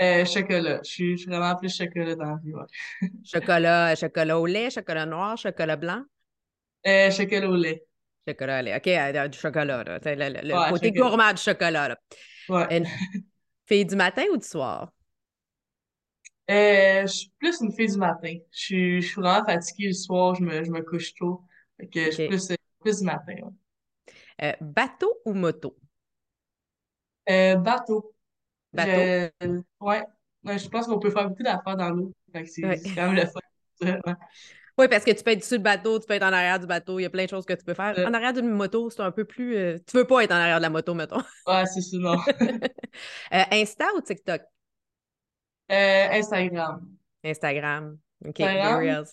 Euh, 0.00 0.24
chocolat. 0.24 0.80
Je 0.84 0.90
suis 0.90 1.16
je 1.16 1.22
suis 1.22 1.30
vraiment 1.30 1.56
plus 1.56 1.76
chocolat 1.76 2.14
dans 2.14 2.24
la 2.30 2.36
vie, 2.42 2.54
ouais. 2.54 2.64
Chocolat, 3.24 3.96
chocolat 3.96 4.38
au 4.38 4.46
lait, 4.46 4.70
chocolat 4.70 5.06
noir, 5.06 5.36
chocolat 5.36 5.76
blanc, 5.76 6.04
Euh, 6.86 7.10
chocolat 7.10 7.48
au 7.50 7.56
lait. 7.56 7.84
Chocolat 8.32 8.62
lait. 8.62 8.76
OK, 8.76 8.86
euh, 8.88 9.28
du 9.28 9.38
chocolat, 9.38 9.84
là. 9.84 9.98
Le, 10.04 10.14
le- 10.14 10.48
le 10.48 10.54
Ouais, 10.58 10.68
côté 10.68 10.88
chocolat. 10.88 11.10
gourmand 11.10 11.32
du 11.32 11.42
chocolat, 11.42 11.88
là. 11.88 11.98
Ouais. 12.48 12.68
Une 12.70 12.86
fille 13.66 13.86
du 13.86 13.96
matin 13.96 14.24
ou 14.32 14.36
du 14.38 14.46
soir? 14.46 14.92
Euh, 16.50 17.02
je 17.02 17.06
suis 17.12 17.32
plus 17.38 17.60
une 17.60 17.72
fille 17.72 17.88
du 17.92 17.98
matin. 17.98 18.34
Je 18.52 18.58
suis, 18.58 19.02
je 19.02 19.06
suis 19.08 19.20
vraiment 19.20 19.44
fatiguée 19.44 19.88
le 19.88 19.92
soir, 19.94 20.34
je 20.34 20.42
me, 20.42 20.64
je 20.64 20.70
me 20.70 20.82
couche 20.82 21.14
tôt. 21.14 21.42
Fait 21.78 21.88
que 21.88 22.06
je 22.06 22.10
suis 22.10 22.24
plus, 22.24 22.50
euh, 22.50 22.56
plus 22.80 22.98
du 23.00 23.04
matin. 23.04 23.34
ouais. 23.42 23.52
Euh, 24.42 24.52
bateau 24.60 25.20
ou 25.24 25.34
moto? 25.34 25.76
Euh, 27.30 27.56
bateau. 27.56 28.14
Bateau. 28.72 29.12
Je, 29.42 29.62
ouais. 29.80 30.04
Je 30.44 30.68
pense 30.68 30.86
qu'on 30.86 30.98
peut 31.00 31.10
faire 31.10 31.28
beaucoup 31.28 31.42
d'affaires 31.42 31.76
dans 31.76 31.90
l'eau. 31.90 32.14
C'est 32.46 32.92
quand 32.94 33.12
même 33.12 33.16
le 33.16 33.26
fun. 33.26 34.04
Oui, 34.78 34.86
parce 34.88 35.04
que 35.04 35.10
tu 35.10 35.22
peux 35.24 35.32
être 35.32 35.44
sur 35.44 35.56
le 35.56 35.62
bateau, 35.62 35.98
tu 35.98 36.06
peux 36.06 36.14
être 36.14 36.22
en 36.22 36.32
arrière 36.32 36.60
du 36.60 36.66
bateau, 36.66 36.98
il 36.98 37.02
y 37.02 37.06
a 37.06 37.10
plein 37.10 37.24
de 37.24 37.30
choses 37.30 37.44
que 37.44 37.52
tu 37.54 37.64
peux 37.64 37.74
faire. 37.74 37.98
Euh, 37.98 38.06
En 38.06 38.14
arrière 38.14 38.32
d'une 38.32 38.48
moto, 38.50 38.90
c'est 38.90 39.00
un 39.02 39.10
peu 39.10 39.24
plus. 39.24 39.56
euh, 39.56 39.78
Tu 39.86 39.96
veux 39.96 40.06
pas 40.06 40.22
être 40.22 40.30
en 40.32 40.36
arrière 40.36 40.58
de 40.58 40.62
la 40.62 40.70
moto, 40.70 40.94
mettons. 40.94 41.18
ouais, 41.46 41.66
c'est 41.66 41.80
ça, 41.80 41.96
non. 41.98 42.16
Euh, 43.32 43.44
Insta 43.52 43.86
ou 43.96 44.00
TikTok? 44.00 44.42
Euh, 45.70 46.08
Instagram. 46.12 46.98
Instagram. 47.24 47.98
OK, 48.24 48.34
des 48.38 48.44
Instagram? 48.44 48.78
Reels. 48.78 49.06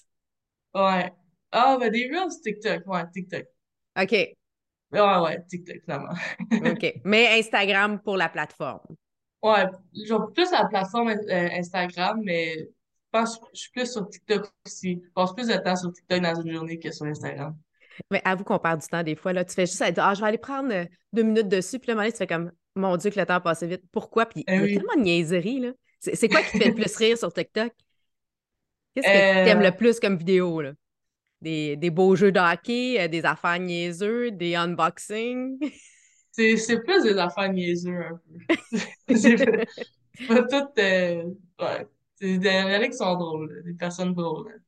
Ouais. 0.74 1.12
Ah, 1.52 1.78
ben 1.80 1.92
des 1.92 2.10
Reels, 2.12 2.40
TikTok. 2.44 2.86
Ouais, 2.88 3.04
TikTok. 3.12 3.46
OK, 3.96 4.36
Ouais, 4.92 5.18
ouais, 5.20 5.44
TikTok, 5.48 5.82
finalement. 5.84 6.14
OK. 6.66 7.02
Mais 7.04 7.38
Instagram 7.40 8.00
pour 8.02 8.18
la 8.18 8.30
plateforme. 8.30 8.96
Ouais, 9.44 9.66
genre 10.08 10.32
plus 10.34 10.50
la 10.52 10.66
plateforme 10.68 11.10
euh, 11.10 11.50
Instagram, 11.54 12.20
mais 12.24 12.70
pense 13.20 13.40
je 13.54 13.60
suis 13.62 13.72
plus 13.72 13.92
sur 13.92 14.08
TikTok 14.10 14.52
aussi. 14.66 15.02
Je 15.06 15.10
passe 15.14 15.34
plus 15.34 15.48
de 15.48 15.56
temps 15.58 15.76
sur 15.76 15.92
TikTok 15.94 16.22
dans 16.22 16.42
une 16.42 16.54
journée 16.54 16.80
que 16.80 16.92
sur 16.92 17.06
Instagram. 17.06 17.56
Mais 18.12 18.22
avoue 18.26 18.44
qu'on 18.44 18.60
perd 18.60 18.82
du 18.82 18.88
temps 18.88 19.04
des 19.04 19.16
fois. 19.16 19.34
Là. 19.34 19.46
Tu 19.46 19.54
fais 19.54 19.66
juste 19.66 19.82
à 19.82 19.92
dire 19.92 20.04
Ah, 20.06 20.14
je 20.14 20.22
vais 20.22 20.28
aller 20.28 20.38
prendre 20.38 20.74
euh, 20.74 20.86
deux 21.14 21.24
minutes 21.24 21.48
dessus. 21.48 21.80
Puis 21.80 21.94
là, 21.94 22.02
à 22.02 22.12
tu 22.12 22.18
fais 22.18 22.28
comme 22.28 22.52
Mon 22.76 22.98
Dieu, 22.98 23.10
que 23.12 23.20
le 23.20 23.26
temps 23.26 23.42
passe 23.42 23.64
vite. 23.64 23.84
Pourquoi? 23.92 24.26
Puis 24.26 24.48
Eh 24.48 24.56
il 24.56 24.60
y 24.60 24.64
a 24.64 24.66
oui. 24.66 24.74
tellement 24.74 24.96
de 24.98 25.02
niaiseries. 25.02 25.60
Là. 25.60 25.72
C'est 26.00 26.30
quoi 26.30 26.42
qui 26.44 26.52
te 26.52 26.58
fait 26.58 26.66
le 26.70 26.74
plus 26.76 26.96
rire 26.98 27.18
sur 27.18 27.34
TikTok? 27.34 27.72
Qu'est-ce 28.94 29.10
que 29.10 29.12
tu 29.12 29.18
Euh, 29.18 29.46
aimes 29.50 29.62
le 29.62 29.72
plus 29.76 30.00
comme 30.00 30.18
vidéo? 30.18 30.62
Là? 30.62 30.74
Des, 31.42 31.76
des 31.78 31.90
beaux 31.90 32.16
jeux 32.16 32.32
de 32.32 32.40
hockey, 32.40 33.00
euh, 33.00 33.08
des 33.08 33.26
affaires 33.26 33.60
niaiseux, 33.60 34.32
des 34.32 34.56
unboxings. 34.56 35.60
c'est 36.32 36.58
c'est 36.58 36.82
plus 36.84 37.04
des 37.04 37.18
affaires 37.18 37.52
niaiseuses 37.52 37.88
un 37.88 38.20
peu. 39.08 39.16
C'est 39.16 39.38
pas 39.38 39.66
c'est 40.18 40.28
pas 40.28 40.44
tout. 40.44 40.80
euh, 40.80 41.24
ouais. 41.60 41.88
C'est- 42.16 42.28
Il 42.36 42.48
en 42.48 42.68
a 42.82 42.88
qui 42.88 42.98
sont 42.98 43.16
drôles, 43.16 43.64
des 43.66 43.74
personnes 43.74 44.14
drôles. 44.14 44.62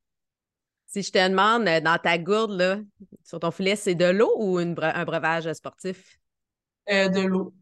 Si 0.86 1.01
je 1.04 1.12
te 1.12 1.30
demande 1.30 1.68
euh, 1.68 1.82
dans 1.82 1.98
ta 1.98 2.18
gourde, 2.18 2.51
là, 2.51 2.80
sur 3.24 3.39
ton 3.39 3.51
filet, 3.51 3.75
c'est 3.75 3.96
de 3.96 4.06
l'eau 4.06 4.32
ou 4.38 4.60
une 4.60 4.74
bre- 4.74 4.92
un 4.96 5.06
breuvage 5.06 5.51
sportif? 5.54 6.18
Euh, 6.89 7.10
de 7.10 7.22
l'eau. 7.22 7.54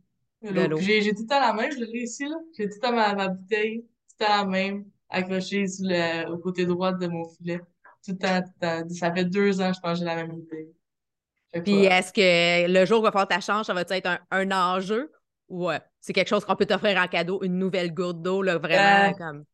J'ai 0.44 1.14
tout 1.16 1.26
temps 1.26 1.40
la 1.40 1.54
même, 1.54 1.72
je 1.72 1.80
l'ai 1.80 2.04
ici, 2.04 2.26
là. 2.26 2.36
J'ai 2.56 2.70
tout 2.70 2.80
temps 2.80 2.94
ma, 2.94 3.16
ma 3.16 3.30
bouteille, 3.30 3.82
tout 3.82 4.26
temps 4.26 4.44
la 4.44 4.46
même, 4.46 4.86
accrochée 5.10 5.68
sur 5.68 5.86
le, 5.88 6.30
au 6.32 6.38
côté 6.38 6.66
droit 6.66 6.92
de 6.94 7.08
mon 7.08 7.28
filet. 7.30 7.60
Tout 8.06 8.14
temps, 8.14 8.42
tout. 8.44 8.94
Ça 8.94 9.12
fait 9.12 9.26
deux 9.26 9.60
ans, 9.60 9.74
je 9.74 9.80
pense, 9.80 9.94
que 9.94 10.00
j'ai 10.00 10.06
la 10.06 10.16
même 10.16 10.32
bouteille. 10.32 10.68
Que, 11.52 11.60
Puis 11.62 11.74
ouais. 11.74 11.86
est-ce 11.88 12.14
que 12.14 12.72
le 12.72 12.86
jour 12.86 13.00
où 13.00 13.04
va 13.04 13.12
faire 13.12 13.28
ta 13.28 13.40
change, 13.40 13.66
ça 13.66 13.74
va 13.74 13.82
être 13.82 14.06
un, 14.06 14.20
un 14.30 14.52
enjeu 14.52 15.12
ou 15.48 15.72
euh, 15.72 15.80
c'est 16.00 16.14
quelque 16.14 16.28
chose 16.28 16.46
qu'on 16.46 16.56
peut 16.56 16.66
t'offrir 16.68 16.98
en 17.00 17.08
cadeau, 17.08 17.42
une 17.44 17.58
nouvelle 17.58 17.92
gourde 17.94 18.22
d'eau, 18.22 18.44
là, 18.44 18.58
vraiment 18.60 19.10
Euh, 19.10 19.14
comme. 19.18 19.46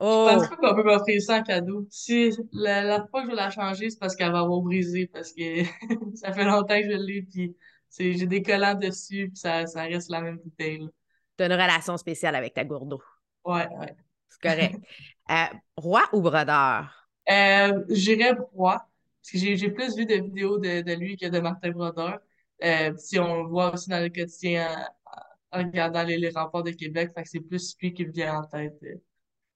Je 0.00 0.06
pense 0.06 0.48
pas 0.48 0.56
qu'on 0.56 0.74
peut 0.74 0.82
m'offrir 0.84 1.20
ça 1.22 1.38
en 1.38 1.42
cadeau. 1.42 1.86
Si 1.90 2.30
la, 2.52 2.82
la 2.82 3.06
fois 3.06 3.20
que 3.22 3.26
je 3.26 3.30
vais 3.32 3.36
la 3.36 3.50
changer, 3.50 3.90
c'est 3.90 3.98
parce 3.98 4.16
qu'elle 4.16 4.32
va 4.32 4.40
avoir 4.40 4.60
brisé, 4.60 5.06
parce 5.06 5.32
que 5.32 5.62
ça 6.14 6.32
fait 6.32 6.44
longtemps 6.44 6.80
que 6.80 6.90
je 6.90 6.96
l'ai, 6.96 7.22
puis 7.22 7.54
j'ai 7.98 8.26
des 8.26 8.42
collants 8.42 8.74
dessus, 8.74 9.28
puis 9.28 9.36
ça, 9.36 9.66
ça 9.66 9.82
reste 9.82 10.10
la 10.10 10.22
même 10.22 10.38
bouteille. 10.38 10.78
là. 10.78 10.86
T'as 11.36 11.46
une 11.46 11.52
relation 11.52 11.96
spéciale 11.96 12.34
avec 12.34 12.54
ta 12.54 12.64
gourde 12.64 12.88
d'eau. 12.88 13.02
Ouais, 13.44 13.68
ouais. 13.78 13.94
C'est 14.28 14.40
correct. 14.40 14.78
Euh, 15.30 15.44
roi 15.76 16.08
ou 16.12 16.20
brodeur? 16.20 17.08
Euh, 17.28 17.84
j'irais 17.88 18.34
Broye, 18.34 18.78
parce 18.78 19.32
que 19.32 19.38
j'ai 19.38 19.70
plus 19.70 19.96
vu 19.96 20.06
de 20.06 20.14
vidéos 20.14 20.58
de, 20.58 20.82
de 20.82 20.92
lui 20.94 21.16
que 21.16 21.26
de 21.26 21.38
Martin 21.40 21.70
Brodeur. 21.70 22.18
Euh, 22.62 22.92
si 22.96 23.18
on 23.18 23.42
le 23.42 23.48
voit 23.48 23.72
aussi 23.74 23.88
dans 23.88 24.02
le 24.02 24.08
quotidien 24.10 24.86
en, 25.52 25.58
en 25.60 25.64
regardant 25.64 26.02
les, 26.02 26.18
les 26.18 26.30
remports 26.30 26.62
de 26.62 26.72
Québec, 26.72 27.12
c'est 27.24 27.40
plus 27.40 27.76
lui 27.80 27.92
qui 27.94 28.04
me 28.06 28.12
vient 28.12 28.40
en 28.40 28.44
tête 28.44 28.76
euh, 28.82 28.96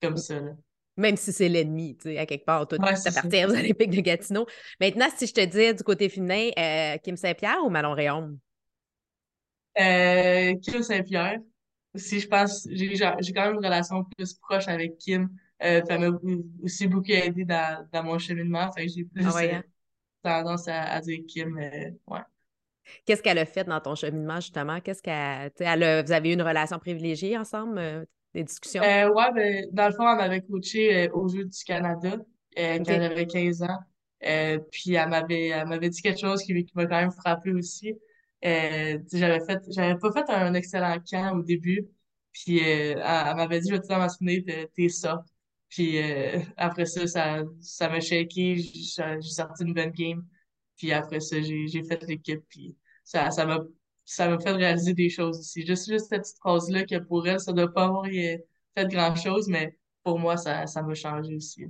comme 0.01 0.17
ça. 0.17 0.39
Là. 0.39 0.51
Même 0.97 1.17
si 1.17 1.33
c'est 1.33 1.49
l'ennemi, 1.49 1.97
tu 1.97 2.03
sais, 2.03 2.17
à 2.17 2.25
quelque 2.25 2.45
part, 2.45 2.67
toi, 2.67 2.79
Ouais, 2.79 2.95
tu 2.95 2.95
c'est 2.95 3.11
ça. 3.11 3.23
t'appartiens 3.23 3.49
aux 3.49 3.53
Olympiques 3.53 3.89
de 3.91 3.99
Gatineau. 4.01 4.45
Maintenant, 4.79 5.07
si 5.15 5.27
je 5.27 5.33
te 5.33 5.41
dis 5.45 5.73
du 5.75 5.83
côté 5.83 6.07
féminin, 6.09 6.51
euh, 6.57 6.97
Kim 6.99 7.17
Saint-Pierre 7.17 7.63
ou 7.65 7.69
Manon 7.69 7.93
Réaume? 7.93 8.39
Euh, 9.79 10.55
Kim 10.61 10.81
Saint-Pierre. 10.83 11.39
Aussi, 11.93 12.19
je 12.19 12.27
pense, 12.27 12.67
j'ai 12.69 12.87
quand 13.33 13.45
même 13.45 13.53
une 13.55 13.65
relation 13.65 14.03
plus 14.17 14.33
proche 14.33 14.67
avec 14.67 14.97
Kim. 14.97 15.29
Euh, 15.63 15.81
elle 15.89 15.99
m'a 16.11 16.17
aussi 16.63 16.87
beaucoup 16.87 17.11
aidé 17.11 17.45
dans, 17.45 17.87
dans 17.91 18.03
mon 18.03 18.19
cheminement. 18.19 18.71
Fait 18.73 18.85
que 18.87 18.91
j'ai 18.93 19.05
plus 19.05 19.25
Ah 19.25 19.33
ouais, 19.33 19.53
hein? 19.53 19.63
tendance 20.23 20.67
à, 20.67 20.83
à 20.93 21.01
dire 21.01 21.19
Kim. 21.27 21.57
ouais. 21.57 22.21
Qu'est-ce 23.05 23.21
qu'elle 23.23 23.37
a 23.39 23.45
fait 23.45 23.63
dans 23.63 23.79
ton 23.81 23.95
cheminement, 23.95 24.35
justement? 24.37 24.79
Qu'est-ce 24.81 25.01
qu'elle. 25.01 25.51
elle 25.59 25.83
a- 25.83 26.03
vous 26.03 26.11
avez 26.11 26.29
eu 26.29 26.33
une 26.33 26.41
relation 26.41 26.79
privilégiée 26.79 27.37
ensemble, 27.37 28.07
des 28.35 28.43
discussions? 28.43 28.83
Euh, 28.83 29.09
ouais, 29.09 29.31
ben, 29.33 29.65
dans 29.71 29.87
le 29.87 29.93
fond, 29.93 30.07
elle 30.09 30.17
m'avait 30.17 30.41
coaché 30.41 31.07
euh, 31.07 31.11
aux 31.13 31.27
Jeux 31.27 31.45
du 31.45 31.63
Canada 31.63 32.17
euh, 32.59 32.77
quand 32.77 32.85
j'avais 32.85 33.25
15 33.25 33.63
ans. 33.63 33.79
Euh, 34.23 34.59
puis 34.71 34.93
elle 34.93 35.09
m'avait 35.09 35.47
elle 35.49 35.67
m'avait 35.67 35.89
dit 35.89 36.01
quelque 36.01 36.19
chose 36.19 36.41
qui, 36.41 36.53
qui 36.65 36.71
m'a 36.75 36.85
quand 36.85 36.99
même 36.99 37.11
frappé 37.11 37.51
aussi. 37.51 37.93
J'avais 38.41 39.39
fait 39.45 39.59
j'avais 39.69 39.97
pas 39.97 40.11
fait 40.11 40.29
un 40.29 40.53
excellent 40.53 40.97
camp 41.09 41.37
au 41.37 41.43
début. 41.43 41.87
Puis 42.31 42.59
elle, 42.59 42.97
elle 42.99 43.35
m'avait 43.35 43.59
dit, 43.59 43.69
je 43.69 43.75
vais 43.75 43.79
tout 43.79 43.87
le 43.89 43.95
temps 43.95 43.99
m'en 43.99 44.09
souvenir 44.09 44.43
tes 44.75 44.89
sorts. 44.89 45.23
Puis 45.69 45.97
après 46.57 46.85
ça, 46.85 47.07
ça, 47.07 47.43
ça 47.61 47.89
m'a 47.89 47.99
shaké, 47.99 48.57
j'ai 48.57 48.79
j'ai 49.21 49.29
sorti 49.29 49.63
une 49.63 49.73
bonne 49.73 49.91
game. 49.91 50.25
Puis 50.77 50.91
après 50.91 51.19
ça, 51.19 51.41
j'ai 51.41 51.67
j'ai 51.67 51.83
fait 51.83 52.03
l'équipe. 52.07 52.41
Puis 52.49 52.75
ça, 53.03 53.31
ça 53.31 53.45
m'a 53.45 53.59
ça 54.05 54.29
m'a 54.29 54.39
fait 54.39 54.51
réaliser 54.51 54.93
des 54.93 55.09
choses 55.09 55.39
aussi. 55.39 55.65
Juste, 55.65 55.89
juste 55.89 56.07
cette 56.09 56.21
petite 56.21 56.37
phrase-là 56.37 56.85
que 56.85 56.99
pour 56.99 57.27
elle, 57.27 57.39
ça 57.39 57.51
doit 57.51 57.73
pas 57.73 57.85
avoir 57.85 58.05
euh, 58.05 58.37
fait 58.77 58.87
grand-chose, 58.87 59.47
mais 59.47 59.77
pour 60.03 60.19
moi, 60.19 60.37
ça, 60.37 60.67
ça 60.67 60.83
m'a 60.83 60.93
changé 60.93 61.35
aussi. 61.35 61.65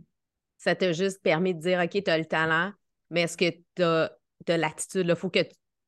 Ça 0.57 0.75
t'a 0.75 0.91
juste 0.91 1.21
permis 1.23 1.55
de 1.55 1.61
dire, 1.61 1.79
OK, 1.79 2.03
tu 2.03 2.11
as 2.11 2.17
le 2.17 2.25
talent, 2.25 2.71
mais 3.09 3.21
est-ce 3.21 3.37
que 3.37 3.49
tu 3.75 3.83
as, 3.83 4.11
l'attitude? 4.47 5.07
Il 5.07 5.15
faut 5.15 5.29
que 5.29 5.39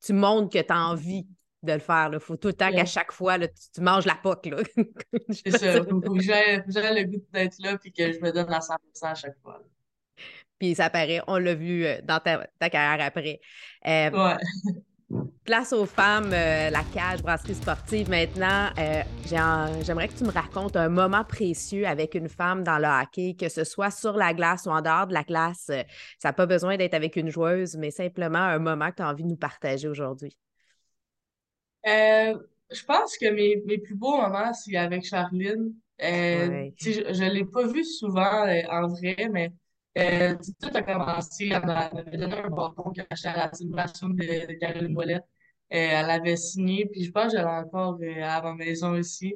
tu, 0.04 0.12
montres 0.14 0.50
que 0.50 0.62
tu 0.62 0.72
as 0.72 0.88
envie 0.88 1.26
de 1.62 1.72
le 1.72 1.80
faire. 1.80 2.08
Il 2.12 2.20
faut 2.20 2.36
tout 2.36 2.48
le 2.48 2.54
temps 2.54 2.70
qu'à 2.70 2.86
chaque 2.86 3.12
fois, 3.12 3.36
là, 3.36 3.48
tu, 3.48 3.70
tu 3.74 3.80
manges 3.82 4.06
la 4.06 4.14
poque. 4.14 4.48
C'est 5.30 5.50
ça. 5.50 5.80
dire. 5.80 5.88
Faut, 5.88 6.14
que 6.14 6.20
j'aie 6.20 6.62
le 6.66 7.04
goût 7.04 7.24
d'être 7.32 7.56
là 7.58 7.76
puis 7.76 7.92
que 7.92 8.10
je 8.12 8.20
me 8.20 8.32
donne 8.32 8.52
à 8.52 8.60
100% 8.60 8.78
à 9.02 9.14
chaque 9.14 9.38
fois. 9.42 9.58
là. 9.58 10.24
Puis 10.58 10.74
ça 10.74 10.90
paraît, 10.90 11.20
on 11.28 11.38
l'a 11.38 11.54
vu 11.54 11.84
euh, 11.84 12.00
dans 12.02 12.18
ta, 12.18 12.46
ta 12.58 12.70
carrière 12.70 13.06
après. 13.06 13.40
Euh, 13.86 14.10
Ouais. 14.10 14.36
Place 15.44 15.72
aux 15.72 15.86
femmes, 15.86 16.32
euh, 16.34 16.68
la 16.68 16.82
cage, 16.92 17.22
brasserie 17.22 17.54
sportive. 17.54 18.10
Maintenant, 18.10 18.68
euh, 18.78 19.02
j'aimerais 19.24 20.08
que 20.08 20.12
tu 20.12 20.24
me 20.24 20.30
racontes 20.30 20.76
un 20.76 20.90
moment 20.90 21.24
précieux 21.24 21.86
avec 21.86 22.14
une 22.14 22.28
femme 22.28 22.62
dans 22.62 22.76
le 22.76 22.84
hockey, 22.84 23.34
que 23.34 23.48
ce 23.48 23.64
soit 23.64 23.90
sur 23.90 24.12
la 24.12 24.34
glace 24.34 24.66
ou 24.66 24.70
en 24.70 24.82
dehors 24.82 25.06
de 25.06 25.14
la 25.14 25.22
glace. 25.22 25.70
Euh, 25.70 25.82
ça 26.18 26.28
n'a 26.28 26.32
pas 26.34 26.44
besoin 26.44 26.76
d'être 26.76 26.92
avec 26.92 27.16
une 27.16 27.30
joueuse, 27.30 27.76
mais 27.76 27.90
simplement 27.90 28.38
un 28.38 28.58
moment 28.58 28.90
que 28.90 28.96
tu 28.96 29.02
as 29.02 29.08
envie 29.08 29.22
de 29.22 29.28
nous 29.28 29.36
partager 29.36 29.88
aujourd'hui. 29.88 30.36
Euh, 31.86 32.38
je 32.70 32.84
pense 32.84 33.16
que 33.16 33.30
mes, 33.30 33.62
mes 33.64 33.78
plus 33.78 33.94
beaux 33.94 34.20
moments, 34.20 34.52
c'est 34.52 34.76
avec 34.76 35.06
Charline. 35.06 35.72
Ouais. 36.00 36.74
je 36.78 37.24
ne 37.24 37.30
l'ai 37.30 37.46
pas 37.46 37.66
vue 37.66 37.84
souvent 37.84 38.46
en 38.70 38.88
vrai, 38.88 39.28
mais 39.32 39.52
euh, 39.98 40.36
tout 40.60 40.70
a 40.74 40.82
commencé. 40.82 41.48
Elle 41.52 41.64
m'a- 41.66 41.88
elle 41.92 42.04
m'avait 42.04 42.16
donné 42.18 42.36
un 42.38 42.48
bâton 42.50 42.92
acheté 43.10 43.28
à 43.28 43.36
la 43.36 43.52
célébration 43.52 44.08
de, 44.10 44.16
de 44.46 44.52
Caroline 44.58 44.96
Ouellette. 44.96 45.24
Euh, 45.72 45.76
elle 45.76 46.10
avait 46.10 46.36
signé, 46.36 46.86
puis 46.86 47.04
je 47.04 47.10
pense 47.10 47.32
que 47.32 47.38
je 47.38 47.42
l'ai 47.42 47.48
encore 47.48 47.98
euh, 48.02 48.22
à 48.22 48.40
ma 48.42 48.54
maison 48.54 48.92
aussi. 48.92 49.34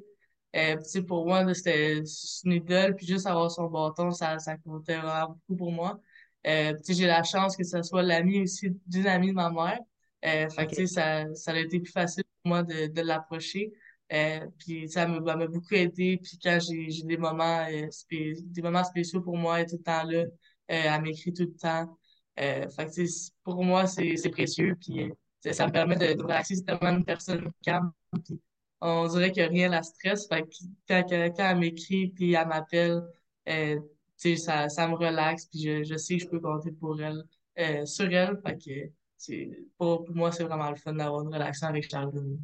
Euh, 0.57 0.77
pour 1.07 1.27
moi, 1.27 1.53
c'était 1.55 1.99
une 2.45 2.53
idole, 2.53 2.95
puis 2.97 3.07
juste 3.07 3.27
avoir 3.27 3.51
son 3.51 3.67
bâton, 3.69 4.11
ça, 4.11 4.39
ça 4.39 4.57
comptait 4.59 4.99
vraiment 4.99 5.29
beaucoup 5.29 5.57
pour 5.57 5.73
moi. 5.73 5.99
Euh, 6.47 6.75
j'ai 6.89 7.07
la 7.07 7.23
chance 7.23 7.57
que 7.57 7.65
ce 7.65 7.83
soit 7.83 8.03
l'ami 8.03 8.43
aussi 8.43 8.69
d'une 8.87 9.07
amie 9.07 9.29
de 9.29 9.35
ma 9.35 9.51
mère. 9.51 9.79
Euh, 10.25 10.49
fait 10.51 10.67
que, 10.69 10.87
ça, 10.87 11.33
ça 11.35 11.53
a 11.53 11.59
été 11.59 11.81
plus 11.81 11.91
facile 11.93 12.25
pour 12.43 12.51
moi 12.51 12.63
de, 12.63 12.87
de 12.89 13.01
l'approcher. 13.03 13.73
Euh, 14.13 14.47
puis 14.59 14.89
ça 14.91 15.07
m'a 15.07 15.21
beaucoup 15.47 15.75
aidé. 15.75 16.19
Puis 16.23 16.39
quand 16.43 16.59
j'ai 16.61 16.91
j'ai 16.91 17.05
des 17.05 17.17
moments, 17.17 17.67
euh, 17.71 17.89
spé- 17.91 18.35
des 18.43 18.63
moments 18.63 18.85
spéciaux 18.85 19.23
pour 19.23 19.37
moi, 19.37 19.61
elle 19.61 19.65
est 19.67 19.69
tout 19.71 19.77
le 19.79 19.83
temps 19.83 20.05
là. 20.05 20.25
Euh, 20.73 20.83
elle 20.85 21.03
m'écrit 21.03 21.33
tout 21.33 21.45
le 21.45 21.55
temps. 21.55 21.99
Euh, 22.41 22.69
fait 22.71 22.87
que, 22.87 23.03
pour 23.45 23.63
moi, 23.63 23.87
c'est 23.87 24.31
précieux. 24.31 24.77
Puis 24.81 25.03
euh, 25.03 25.53
ça 25.53 25.67
me 25.67 25.73
permet 25.73 25.97
de, 25.97 26.15
de 26.15 26.23
relaxer. 26.23 26.57
C'est 26.57 26.65
tellement 26.65 26.97
une 26.97 27.05
personne 27.05 27.51
calme. 27.63 27.93
Puis 28.25 28.41
on 28.81 29.07
dirait 29.07 29.33
que 29.33 29.43
rien 29.43 29.69
la 29.69 29.83
stresse. 29.83 30.27
Fait 30.29 30.43
que 30.43 30.49
quand, 30.89 31.05
quand, 31.09 31.51
elle 31.51 31.59
m'écrit 31.59 32.09
puis 32.09 32.33
elle 32.33 32.49
m'appelle, 32.49 33.03
euh, 33.49 33.79
ça, 34.17 34.69
ça 34.69 34.89
me 34.89 34.95
relaxe. 34.95 35.47
Puis 35.47 35.63
je, 35.63 35.85
je 35.85 35.97
sais 35.97 36.17
que 36.17 36.25
je 36.25 36.29
peux 36.29 36.41
compter 36.41 36.73
pour 36.73 36.99
elle, 37.01 37.87
sur 37.87 38.11
elle. 38.11 38.41
Fait 38.45 38.57
que 38.57 39.63
pour, 39.77 40.05
pour 40.05 40.17
moi, 40.17 40.33
c'est 40.33 40.45
vraiment 40.45 40.71
le 40.71 40.77
fun 40.77 40.95
d'avoir 40.95 41.23
une 41.23 41.33
relation 41.33 41.69
avec 41.69 41.89
Charline. 41.89 42.39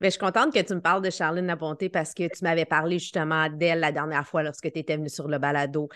Mais 0.00 0.08
je 0.08 0.16
suis 0.16 0.20
contente 0.20 0.52
que 0.52 0.60
tu 0.60 0.74
me 0.74 0.80
parles 0.80 1.02
de 1.02 1.08
Charline 1.08 1.46
Labonté 1.46 1.88
parce 1.88 2.12
que 2.12 2.24
tu 2.24 2.44
m'avais 2.44 2.64
parlé 2.64 2.98
justement 2.98 3.48
d'elle 3.48 3.80
la 3.80 3.92
dernière 3.92 4.26
fois 4.26 4.42
lorsque 4.42 4.70
tu 4.70 4.78
étais 4.78 4.96
venue 4.96 5.08
sur 5.08 5.28
le 5.28 5.38
balado. 5.38 5.88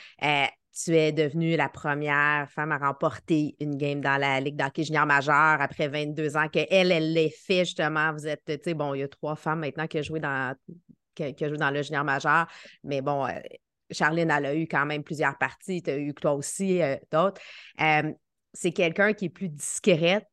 Tu 0.85 0.95
es 0.97 1.13
devenue 1.13 1.57
la 1.57 1.69
première 1.69 2.49
femme 2.51 2.71
à 2.71 2.79
remporter 2.79 3.57
une 3.61 3.77
game 3.77 4.01
dans 4.01 4.17
la 4.17 4.41
Ligue 4.41 4.57
d'hockey 4.57 4.85
junior 4.85 5.07
majeure 5.07 5.61
après 5.61 5.89
22 5.89 6.37
ans, 6.37 6.49
qu'elle, 6.49 6.93
elle 6.93 7.13
l'ait 7.13 7.31
fait 7.31 7.65
justement. 7.65 8.13
Vous 8.13 8.27
êtes, 8.27 8.45
tu 8.45 8.59
sais, 8.63 8.75
bon, 8.75 8.95
il 8.95 9.01
y 9.01 9.03
a 9.03 9.09
trois 9.09 9.35
femmes 9.35 9.61
maintenant 9.61 9.87
qui 9.89 9.99
ont 9.99 10.03
joué 10.03 10.21
dans, 10.21 10.55
qui, 11.15 11.35
qui 11.35 11.45
dans 11.51 11.71
le 11.71 11.83
junior 11.83 12.05
majeur, 12.05 12.47
mais 12.85 13.01
bon, 13.01 13.27
euh, 13.27 13.33
Charline, 13.91 14.31
elle 14.31 14.47
a 14.47 14.55
eu 14.55 14.69
quand 14.69 14.87
même 14.87 15.03
plusieurs 15.03 15.37
parties. 15.37 15.83
Tu 15.83 15.91
as 15.91 15.97
eu 15.97 16.15
toi 16.15 16.35
aussi 16.35 16.81
euh, 16.81 16.97
d'autres. 17.11 17.41
Euh, 17.81 18.13
c'est 18.53 18.73
quelqu'un 18.73 19.15
qui 19.15 19.27
est 19.27 19.31
plus 19.31 19.49
discrète. 19.49 20.27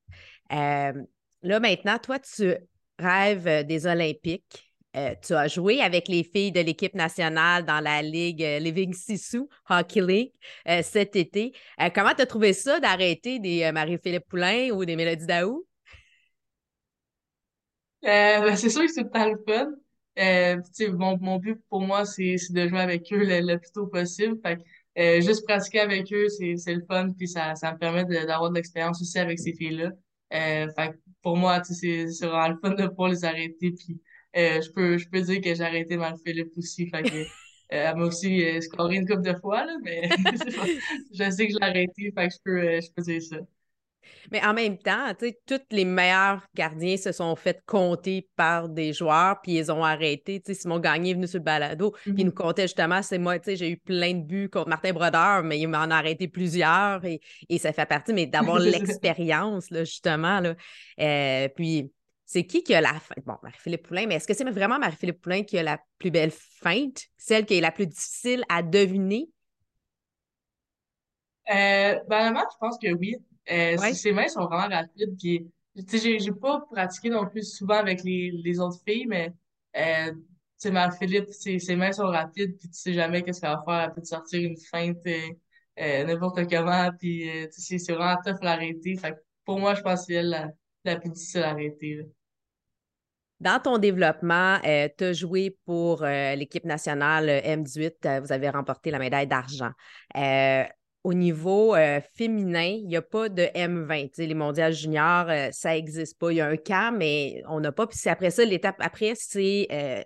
Là, 0.50 1.60
maintenant, 1.60 1.98
toi, 2.00 2.20
tu 2.20 2.56
rêves 3.00 3.66
des 3.66 3.88
Olympiques. 3.88 4.64
Euh, 4.96 5.14
tu 5.22 5.34
as 5.34 5.48
joué 5.48 5.82
avec 5.82 6.08
les 6.08 6.24
filles 6.24 6.54
de 6.54 6.62
l'équipe 6.62 6.94
nationale 6.94 7.66
dans 7.66 7.82
la 7.82 8.02
Ligue 8.02 8.42
euh, 8.42 8.60
Living 8.60 8.94
Sissou 8.94 9.50
Hockey 9.70 10.02
League 10.02 10.32
euh, 10.70 10.82
cet 10.84 11.18
été. 11.18 11.54
Comment 11.94 12.14
tu 12.16 12.22
as 12.22 12.25
trouvé 12.25 12.54
ça 12.54 12.80
d'arrêter 12.80 13.40
des 13.40 13.70
Marie-Philippe 13.74 14.28
Poulain 14.28 14.70
ou 14.72 14.86
des 14.86 14.96
Mélodie 14.96 15.25
Daou? 15.25 15.66
Ben, 18.02 18.56
c'est 18.56 18.70
sûr 18.70 18.84
que 18.84 18.92
c'est 18.92 19.04
tout 19.04 19.10
le 19.14 19.44
fun. 19.46 19.72
Mon, 20.94 21.18
mon 21.18 21.38
but 21.40 21.60
pour 21.70 21.82
moi, 21.82 22.06
c'est 22.06 22.36
de 22.52 22.68
jouer 22.68 22.80
avec 22.80 23.12
eux 23.12 23.25
le, 23.25 23.58
plus 23.58 23.72
tôt 23.74 23.88
possible. 23.88 24.38
Fait 24.46 24.58
que 24.58 25.22
juste 25.22 25.46
pratiquer 25.46 25.82
avec 25.82 26.14
eux, 26.14 26.30
c'est 26.30 26.74
le 26.74 26.86
fun, 26.88 27.12
puis 27.12 27.28
ça, 27.28 27.54
me 27.54 27.78
permet 27.78 28.06
d'avoir 28.06 28.50
de, 28.50 28.56
l'expérience 28.56 29.02
aussi 29.02 29.20
avec 29.20 29.40
ces 29.40 29.54
filles-là. 29.54 29.90
pour 31.22 31.36
moi, 31.36 31.62
c'est 31.64 32.06
vraiment 32.22 32.48
le 32.48 32.58
fun 32.62 32.75
de 32.75 32.88
pouvoir 32.88 33.10
les 33.10 33.25
arrêter, 33.25 33.72
puis 33.72 34.00
je 34.36 34.72
peux 34.72 34.98
je 34.98 35.08
peux 35.10 35.22
dire 35.22 35.42
que 35.42 35.56
j'ai 35.56 35.63
arrêté 35.63 35.98
Marie-Philippe 35.98 36.51
aussi, 36.58 36.88
fait 36.88 37.04
que 37.04 37.25
elle 37.70 37.96
m'a 37.96 38.06
aussi 38.06 38.62
scoré 38.62 38.98
une 38.98 39.08
couple 39.08 39.24
de 39.24 39.36
fois, 39.39 39.65
là, 39.65 39.74
mais 39.84 40.10
je 41.13 41.30
sais 41.32 41.48
que 41.48 41.54
je 41.54 41.60
l'ai 41.60 41.65
arrêté, 41.65 42.12
fait 42.15 42.27
que 42.27 42.34
je 42.34 42.39
peux, 42.44 42.82
je 42.82 42.92
peux 42.96 43.01
dire 43.01 43.22
ça. 43.22 43.38
Mais 44.32 44.44
en 44.44 44.54
même 44.54 44.77
temps, 44.77 45.13
tu 45.18 45.27
sais, 45.27 45.39
tous 45.46 45.62
les 45.72 45.86
meilleurs 45.86 46.42
gardiens 46.56 46.98
se 46.98 47.12
sont 47.12 47.36
fait 47.36 47.62
compter 47.65 48.27
par 48.36 48.70
des 48.70 48.94
joueurs, 48.94 49.42
puis 49.42 49.54
ils 49.54 49.72
ont 49.72 49.84
arrêté. 49.84 50.42
Tu 50.42 50.54
sais, 50.54 50.62
Simon 50.62 50.80
Gagné 50.80 51.12
est 51.12 51.13
venu 51.13 51.27
sur 51.27 51.39
le 51.39 51.44
balado, 51.44 51.92
puis 51.92 52.13
il 52.18 52.25
nous 52.25 52.32
mm-hmm. 52.32 52.34
comptait 52.34 52.63
justement, 52.63 53.01
c'est 53.01 53.18
moi, 53.18 53.38
tu 53.39 53.51
sais, 53.51 53.56
j'ai 53.56 53.70
eu 53.72 53.77
plein 53.77 54.13
de 54.13 54.24
buts 54.24 54.50
contre 54.50 54.70
Martin 54.70 54.94
Brodeur, 54.94 55.44
mais 55.44 55.60
il 55.60 55.68
m'en 55.68 55.77
a 55.77 55.96
arrêté 55.96 56.27
plusieurs 56.27 57.04
et, 57.06 57.20
ça 57.58 57.74
fait 57.74 57.86
partie, 57.86 58.13
mais 58.13 58.25
d'avoir 58.25 58.60
l'expérience, 58.60 59.70
là, 59.70 59.84
justement, 59.84 60.39
là. 60.39 60.56
Euh, 61.00 61.48
puis, 61.56 61.92
c'est 62.25 62.46
qui 62.46 62.63
qui 62.63 62.74
a 62.74 62.82
la 62.82 62.94
feinte? 62.94 63.24
Bon, 63.25 63.36
Marie-Philippe 63.44 63.88
Poulain, 63.88 64.08
mais 64.08 64.15
est-ce 64.15 64.27
que 64.27 64.34
c'est 64.34 64.44
vraiment 64.50 64.79
Marie-Philippe 64.79 65.22
Poulain 65.22 65.44
qui 65.44 65.58
a 65.58 65.63
la 65.63 65.79
plus 66.00 66.12
belle 66.12 66.32
feinte, 66.32 67.03
celle 67.17 67.46
qui 67.46 67.55
est 67.55 67.62
la 67.62 67.72
plus 67.72 67.88
difficile 67.88 68.44
à 68.50 68.63
deviner? 68.63 69.29
Euh, 71.51 72.00
ben, 72.08 72.34
je 72.34 72.58
pense 72.60 72.77
que 72.79 72.91
oui. 72.94 73.15
Euh, 73.51 73.77
Ses 73.94 74.12
mains 74.12 74.27
sont 74.27 74.46
vraiment 74.46 74.67
rapides. 74.75 75.15
Puis, 75.20 75.48
tu 75.88 76.00
sais, 76.00 76.20
j'ai 76.20 76.32
pas 76.32 76.62
pratiqué 76.72 77.10
non 77.10 77.27
plus 77.27 77.44
souvent 77.44 77.75
avec 77.75 78.03
les, 78.03 78.32
les 78.32 78.60
autres 78.60 78.82
filles, 78.88 79.05
mais 79.05 79.32
euh, 79.77 80.12
tu 80.12 80.20
sais, 80.58 80.72
Marie-Philippe, 80.72 81.29
ses, 81.29 81.75
mains 81.75 81.91
sont 81.91 82.08
rapides, 82.08 82.58
puis 82.58 82.70
tu 82.70 82.75
sais 82.75 82.94
jamais 82.94 83.22
qu'est-ce 83.22 83.41
qu'elle 83.41 83.51
va 83.51 83.63
faire. 83.63 83.82
Elle 83.82 83.94
peut 83.94 84.01
te 84.01 84.08
sortir 84.08 84.41
une 84.41 84.58
feinte 84.58 84.98
euh, 85.05 85.29
euh 85.79 86.05
n'importe 86.05 86.50
comment, 86.50 86.89
puis 86.98 87.29
c'est 87.51 87.91
vraiment 87.91 88.20
tough 88.25 88.38
à 88.41 88.46
l'arrêter. 88.46 88.96
Fait 88.96 89.15
pour 89.44 89.60
moi, 89.60 89.75
je 89.75 89.82
pense 89.82 90.00
que 90.00 90.05
c'est 90.08 90.13
elle 90.13 90.55
la, 90.86 90.98
plus 90.98 91.10
difficile 91.10 91.44
à 91.44 91.50
arrêter. 91.50 92.08
Dans 93.39 93.60
ton 93.62 93.77
développement, 93.77 94.60
euh, 94.65 94.88
tu 94.98 95.04
as 95.04 95.13
joué 95.13 95.58
pour 95.65 96.04
l'équipe 96.04 96.63
nationale 96.63 97.27
M18. 97.27 98.22
vous 98.22 98.32
avez 98.32 98.50
remporté 98.50 98.92
la 98.92 99.00
médaille 99.00 99.27
d'argent 99.27 99.72
au 101.06 101.13
niveau 101.13 101.75
euh, 101.75 102.01
féminin, 102.15 102.80
il 102.80 102.88
n'y 102.88 102.98
a 102.98 103.01
pas 103.04 103.30
de 103.30 103.44
M20. 103.44 104.18
les 104.18 104.34
mondiales 104.34 104.74
juniors, 104.74 105.30
euh, 105.30 105.50
ça 105.51 105.70
n'existe 105.70 106.18
pas. 106.18 106.32
Il 106.32 106.38
y 106.38 106.42
a 106.42 106.48
un 106.48 106.58
cas, 106.58 106.89
mais 106.89 107.44
on 107.48 107.60
n'a 107.60 107.72
pas. 107.72 107.86
Puis 107.86 108.10
après 108.10 108.32
ça, 108.32 108.44
l'étape 108.44 108.77
après, 108.80 109.13
c'est 109.15 109.68
euh, 109.72 110.01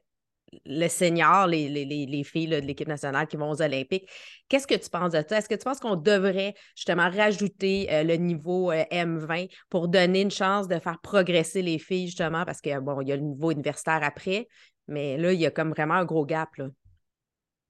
le 0.66 0.88
senior, 0.88 1.48
les, 1.48 1.70
les, 1.70 2.24
filles 2.24 2.48
de 2.48 2.58
l'équipe 2.58 2.88
nationale 2.88 3.28
qui 3.28 3.38
vont 3.38 3.50
aux 3.50 3.62
Olympiques. 3.62 4.10
Qu'est-ce 4.48 4.68
que 4.68 4.76
tu 4.76 4.90
penses 4.90 5.12
de 5.12 5.24
ça? 5.28 5.38
Est-ce 5.38 5.50
que 5.50 5.56
tu 5.56 5.64
penses 5.64 5.80
qu'on 5.80 5.96
devrait 5.96 6.56
justement 6.76 7.10
rajouter 7.10 7.88
le 8.04 8.16
niveau 8.16 8.72
M20 8.72 9.50
pour 9.70 9.88
donner 9.88 10.22
une 10.22 10.32
chance 10.32 10.68
de 10.68 10.80
faire 10.80 11.00
progresser 11.02 11.62
les 11.62 11.80
filles, 11.80 12.08
justement, 12.08 12.46
parce 12.46 12.62
que 12.62 12.80
bon, 12.80 13.02
il 13.02 13.10
y 13.10 13.12
a 13.12 13.16
le 13.16 13.22
niveau 13.22 13.52
universitaire 13.52 14.02
après, 14.04 14.48
mais 14.88 15.18
là, 15.18 15.34
il 15.34 15.40
y 15.40 15.46
a 15.46 15.52
comme 15.52 15.70
vraiment 15.70 15.96
un 15.96 16.06
gros 16.06 16.26
gap. 16.26 16.56
Là. 16.58 16.70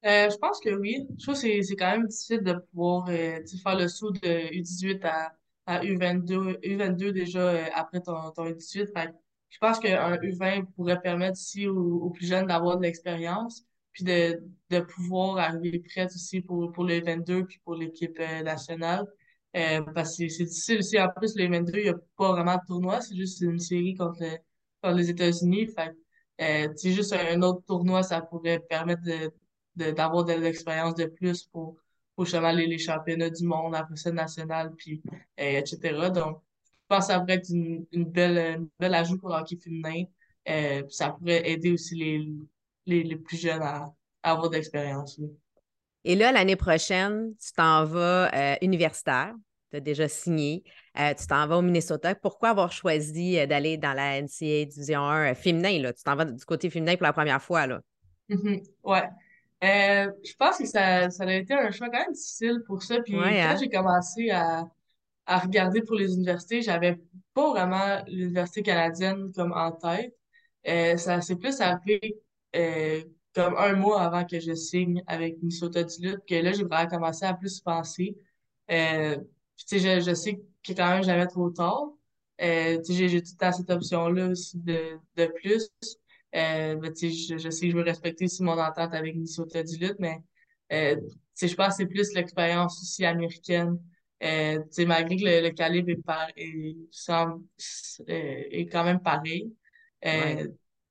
Euh, 0.06 0.30
je 0.30 0.38
pense 0.38 0.60
que 0.60 0.70
oui. 0.70 1.06
Je 1.18 1.24
trouve 1.24 1.36
que 1.36 1.62
c'est 1.62 1.76
quand 1.76 1.92
même 1.92 2.08
difficile 2.08 2.42
de 2.42 2.54
pouvoir 2.72 3.08
euh, 3.10 3.40
faire 3.62 3.78
le 3.78 3.88
saut 3.88 4.12
de 4.12 4.52
U18 4.54 5.06
à, 5.06 5.34
à 5.66 5.84
U22, 5.84 6.60
U22 6.62 7.12
déjà 7.12 7.40
euh, 7.40 7.66
après 7.76 8.00
ton, 8.02 8.32
ton 8.32 8.46
U18. 8.46 9.12
Je 9.50 9.58
pense 9.60 9.80
qu'un 9.80 10.16
U20 10.18 10.66
pourrait 10.76 11.02
permettre 11.02 11.34
aussi 11.34 11.68
aux, 11.68 12.10
plus 12.12 12.28
jeunes 12.28 12.48
d'avoir 12.48 12.78
de 12.78 12.84
l'expérience, 12.84 13.66
puis 13.92 14.04
de, 14.04 14.42
de 14.70 14.80
pouvoir 14.80 15.38
arriver 15.38 15.80
prêt 15.80 16.06
aussi 16.06 16.42
pour, 16.42 16.72
pour 16.72 16.84
le 16.84 17.00
U22 17.00 17.46
puis 17.46 17.60
pour 17.64 17.76
l'équipe 17.76 18.20
nationale. 18.44 19.06
parce 19.94 20.18
que 20.18 20.30
c'est 20.30 20.46
difficile 20.46 20.80
aussi. 20.80 21.00
En 21.00 21.10
plus, 21.10 21.36
le 21.36 21.46
U22, 21.46 21.72
il 21.78 21.84
n'y 21.84 21.90
a 21.90 21.96
pas 22.18 22.32
vraiment 22.32 22.56
de 22.56 22.62
tournoi, 22.68 23.02
c'est 23.02 23.16
juste 23.16 23.42
une 23.42 23.60
série 23.60 23.96
contre, 23.96 24.24
contre 24.82 24.96
les 24.96 25.10
États-Unis. 25.10 25.68
Fait 25.68 25.94
c'est 26.76 26.92
juste 26.92 27.14
un 27.14 27.42
autre 27.42 27.64
tournoi, 27.66 28.04
ça 28.04 28.22
pourrait 28.22 28.60
permettre 28.60 29.04
de 29.04 29.32
d'avoir 29.76 30.26
de, 30.26 30.34
l'expérience 30.34 30.96
de 30.96 31.06
plus 31.06 31.46
pour, 31.46 31.78
pour 32.16 32.26
justement 32.26 32.52
les, 32.52 32.78
championnats 32.78 33.30
du 33.30 33.46
monde, 33.46 33.74
la 33.74 33.84
procès 33.84 34.12
nationale, 34.12 34.74
puis 34.76 35.02
euh, 35.40 35.60
etc. 35.60 36.10
Donc, 36.14 36.42
pense 36.90 37.08
que 37.08 37.14
ça 37.14 37.20
pourrait 37.20 37.36
être 37.36 37.50
une, 37.50 37.86
belle, 38.06 38.66
belle 38.80 38.96
ajout 38.96 39.18
pour 39.18 39.30
le 39.30 39.36
hockey 39.36 39.58
féminin. 39.58 40.04
Euh, 40.50 40.84
ça 40.90 41.10
pourrait 41.10 41.50
aider 41.50 41.72
aussi 41.72 41.96
les, 41.96 43.04
les, 43.04 43.16
plus 43.16 43.38
jeunes 43.38 43.62
à, 43.62 43.94
avoir 44.24 44.50
de 44.50 44.56
l'expérience. 44.56 45.20
Et 46.04 46.16
là, 46.16 46.32
l'année 46.32 46.56
prochaine, 46.56 47.34
tu 47.40 47.54
t'en 47.54 47.86
vas 47.86 48.34
euh, 48.34 48.56
universitaire. 48.62 49.34
Tu 49.72 49.78
as 49.78 49.82
déjà 49.82 50.08
signé. 50.08 50.64
tu 50.96 51.28
t'en 51.28 51.46
vas 51.46 51.58
au 51.58 51.62
Minnesota. 51.62 52.16
Pourquoi 52.16 52.50
avoir 52.50 52.72
choisi 52.72 53.36
d'aller 53.46 53.78
dans 53.78 53.94
la 53.94 54.20
NCAA 54.20 54.66
Division 54.66 55.02
1 55.02 55.36
féminin? 55.36 55.80
Là? 55.80 55.94
Tu 55.94 56.04
t'en 56.04 56.16
vas 56.16 56.26
du 56.26 56.44
côté 56.44 56.70
féminin 56.72 56.96
pour 56.96 57.04
la 57.04 57.14
première 57.14 57.42
fois. 57.42 57.68
Là. 57.68 57.82
Mm-hmm. 58.30 58.64
Ouais. 58.84 59.10
Euh, 59.64 60.10
je 60.24 60.34
pense 60.38 60.58
que 60.58 60.66
ça, 60.66 61.10
ça 61.10 61.24
a 61.26 61.34
été 61.34 61.54
un 61.54 61.70
choix 61.72 61.90
quand 61.90 62.00
même 62.00 62.14
difficile 62.14 62.64
pour 62.66 62.82
ça. 62.82 63.02
Puis 63.02 63.14
quand 63.14 63.24
hein? 63.24 63.58
j'ai 63.60 63.70
commencé 63.70 64.30
à, 64.30 64.64
à 65.30 65.38
regarder 65.40 65.82
pour 65.84 65.96
les 65.96 66.14
universités, 66.16 66.64
j'avais 66.64 67.00
pas 67.36 67.52
vraiment 67.52 68.04
l'université 68.08 68.64
canadienne 68.64 69.32
comme 69.36 69.54
en 69.54 69.72
tête. 69.72 70.16
Euh, 70.68 70.98
ça 70.98 71.22
s'est 71.22 71.36
plus 71.36 71.62
arrivé 71.62 72.18
euh, 72.56 73.04
comme 73.36 73.56
un 73.56 73.74
mois 73.74 74.02
avant 74.02 74.26
que 74.26 74.40
je 74.40 74.56
signe 74.56 75.04
avec 75.06 75.38
Minnesota 75.38 75.84
Duluth, 75.84 76.26
que 76.28 76.34
là, 76.34 76.52
j'ai 76.52 76.64
vraiment 76.64 76.90
commencé 76.90 77.26
à 77.26 77.36
plus 77.36 77.60
penser. 77.60 78.18
Euh, 78.72 79.18
puis, 79.70 79.80
je, 79.80 80.00
je 80.02 80.14
sais 80.16 80.42
que 80.64 80.74
quand 80.74 80.90
même 80.90 81.04
jamais 81.04 81.28
trop 81.28 81.52
tard. 81.52 81.92
Euh, 82.42 82.82
j'ai 82.90 83.22
tout 83.22 83.32
le 83.40 83.52
cette 83.52 83.70
option-là 83.70 84.30
aussi 84.30 84.58
de, 84.58 84.98
de 85.16 85.26
plus. 85.28 85.70
Euh, 86.36 86.76
ben, 86.76 86.92
je, 86.96 87.38
je, 87.38 87.50
sais 87.50 87.68
que 87.68 87.72
je 87.72 87.78
veux 87.78 87.84
respecter 87.84 88.26
aussi 88.26 88.42
mon 88.42 88.60
entente 88.60 88.94
avec 88.96 89.14
Minnesota 89.14 89.62
Duluth, 89.62 89.98
mais 90.00 90.18
euh, 90.74 90.96
je 91.40 91.54
pense 91.54 91.70
que 91.70 91.74
c'est 91.84 91.86
plus 91.86 92.14
l'expérience 92.14 92.82
aussi 92.82 93.06
américaine. 93.06 93.80
Euh, 94.22 94.60
malgré 94.86 95.16
que 95.16 95.24
le, 95.24 95.50
calibre 95.52 95.90
est, 95.92 96.04
par, 96.04 96.28
est, 96.36 96.76
euh, 97.10 98.44
est, 98.52 98.66
quand 98.70 98.84
même 98.84 99.02
pareil, 99.02 99.54
euh, 100.06 100.48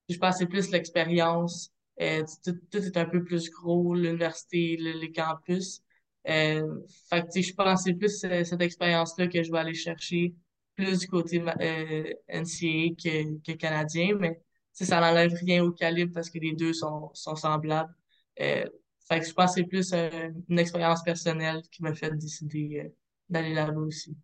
je 0.08 0.16
pense 0.16 0.34
que 0.34 0.38
c'est 0.40 0.46
plus 0.46 0.70
l'expérience. 0.70 1.70
Euh, 2.00 2.24
tout, 2.44 2.56
tout, 2.70 2.78
est 2.78 2.96
un 2.96 3.06
peu 3.06 3.24
plus 3.24 3.50
gros, 3.50 3.94
l'université, 3.94 4.76
les 4.78 5.12
campus. 5.12 5.82
Euh, 6.28 6.80
fait 7.10 7.22
que, 7.22 7.40
je 7.40 7.54
pense 7.54 7.84
que 7.84 7.90
c'est 7.90 7.94
plus 7.94 8.18
cette 8.18 8.60
expérience-là 8.60 9.28
que 9.28 9.42
je 9.42 9.50
vais 9.50 9.58
aller 9.58 9.74
chercher 9.74 10.34
plus 10.74 11.00
du 11.00 11.08
côté 11.08 11.42
euh, 11.42 12.12
NCA 12.28 12.94
que, 13.02 13.40
que 13.40 13.52
canadien, 13.56 14.16
mais 14.18 14.40
ça 14.72 15.00
n'enlève 15.00 15.32
rien 15.34 15.64
au 15.64 15.72
calibre 15.72 16.12
parce 16.14 16.30
que 16.30 16.38
les 16.38 16.54
deux 16.54 16.72
sont, 16.72 17.10
sont 17.14 17.34
semblables. 17.34 17.92
Euh, 18.40 18.64
fait 19.08 19.20
que 19.20 19.26
je 19.26 19.32
pense 19.32 19.54
que 19.54 19.62
c'est 19.62 19.66
plus 19.66 19.92
euh, 19.92 20.30
une 20.48 20.58
expérience 20.58 21.02
personnelle 21.02 21.62
qui 21.72 21.82
m'a 21.82 21.94
fait 21.94 22.14
décider 22.16 22.92
euh, 23.30 23.32
d'aller 23.34 23.54
là-bas 23.54 23.80
aussi. 23.80 24.16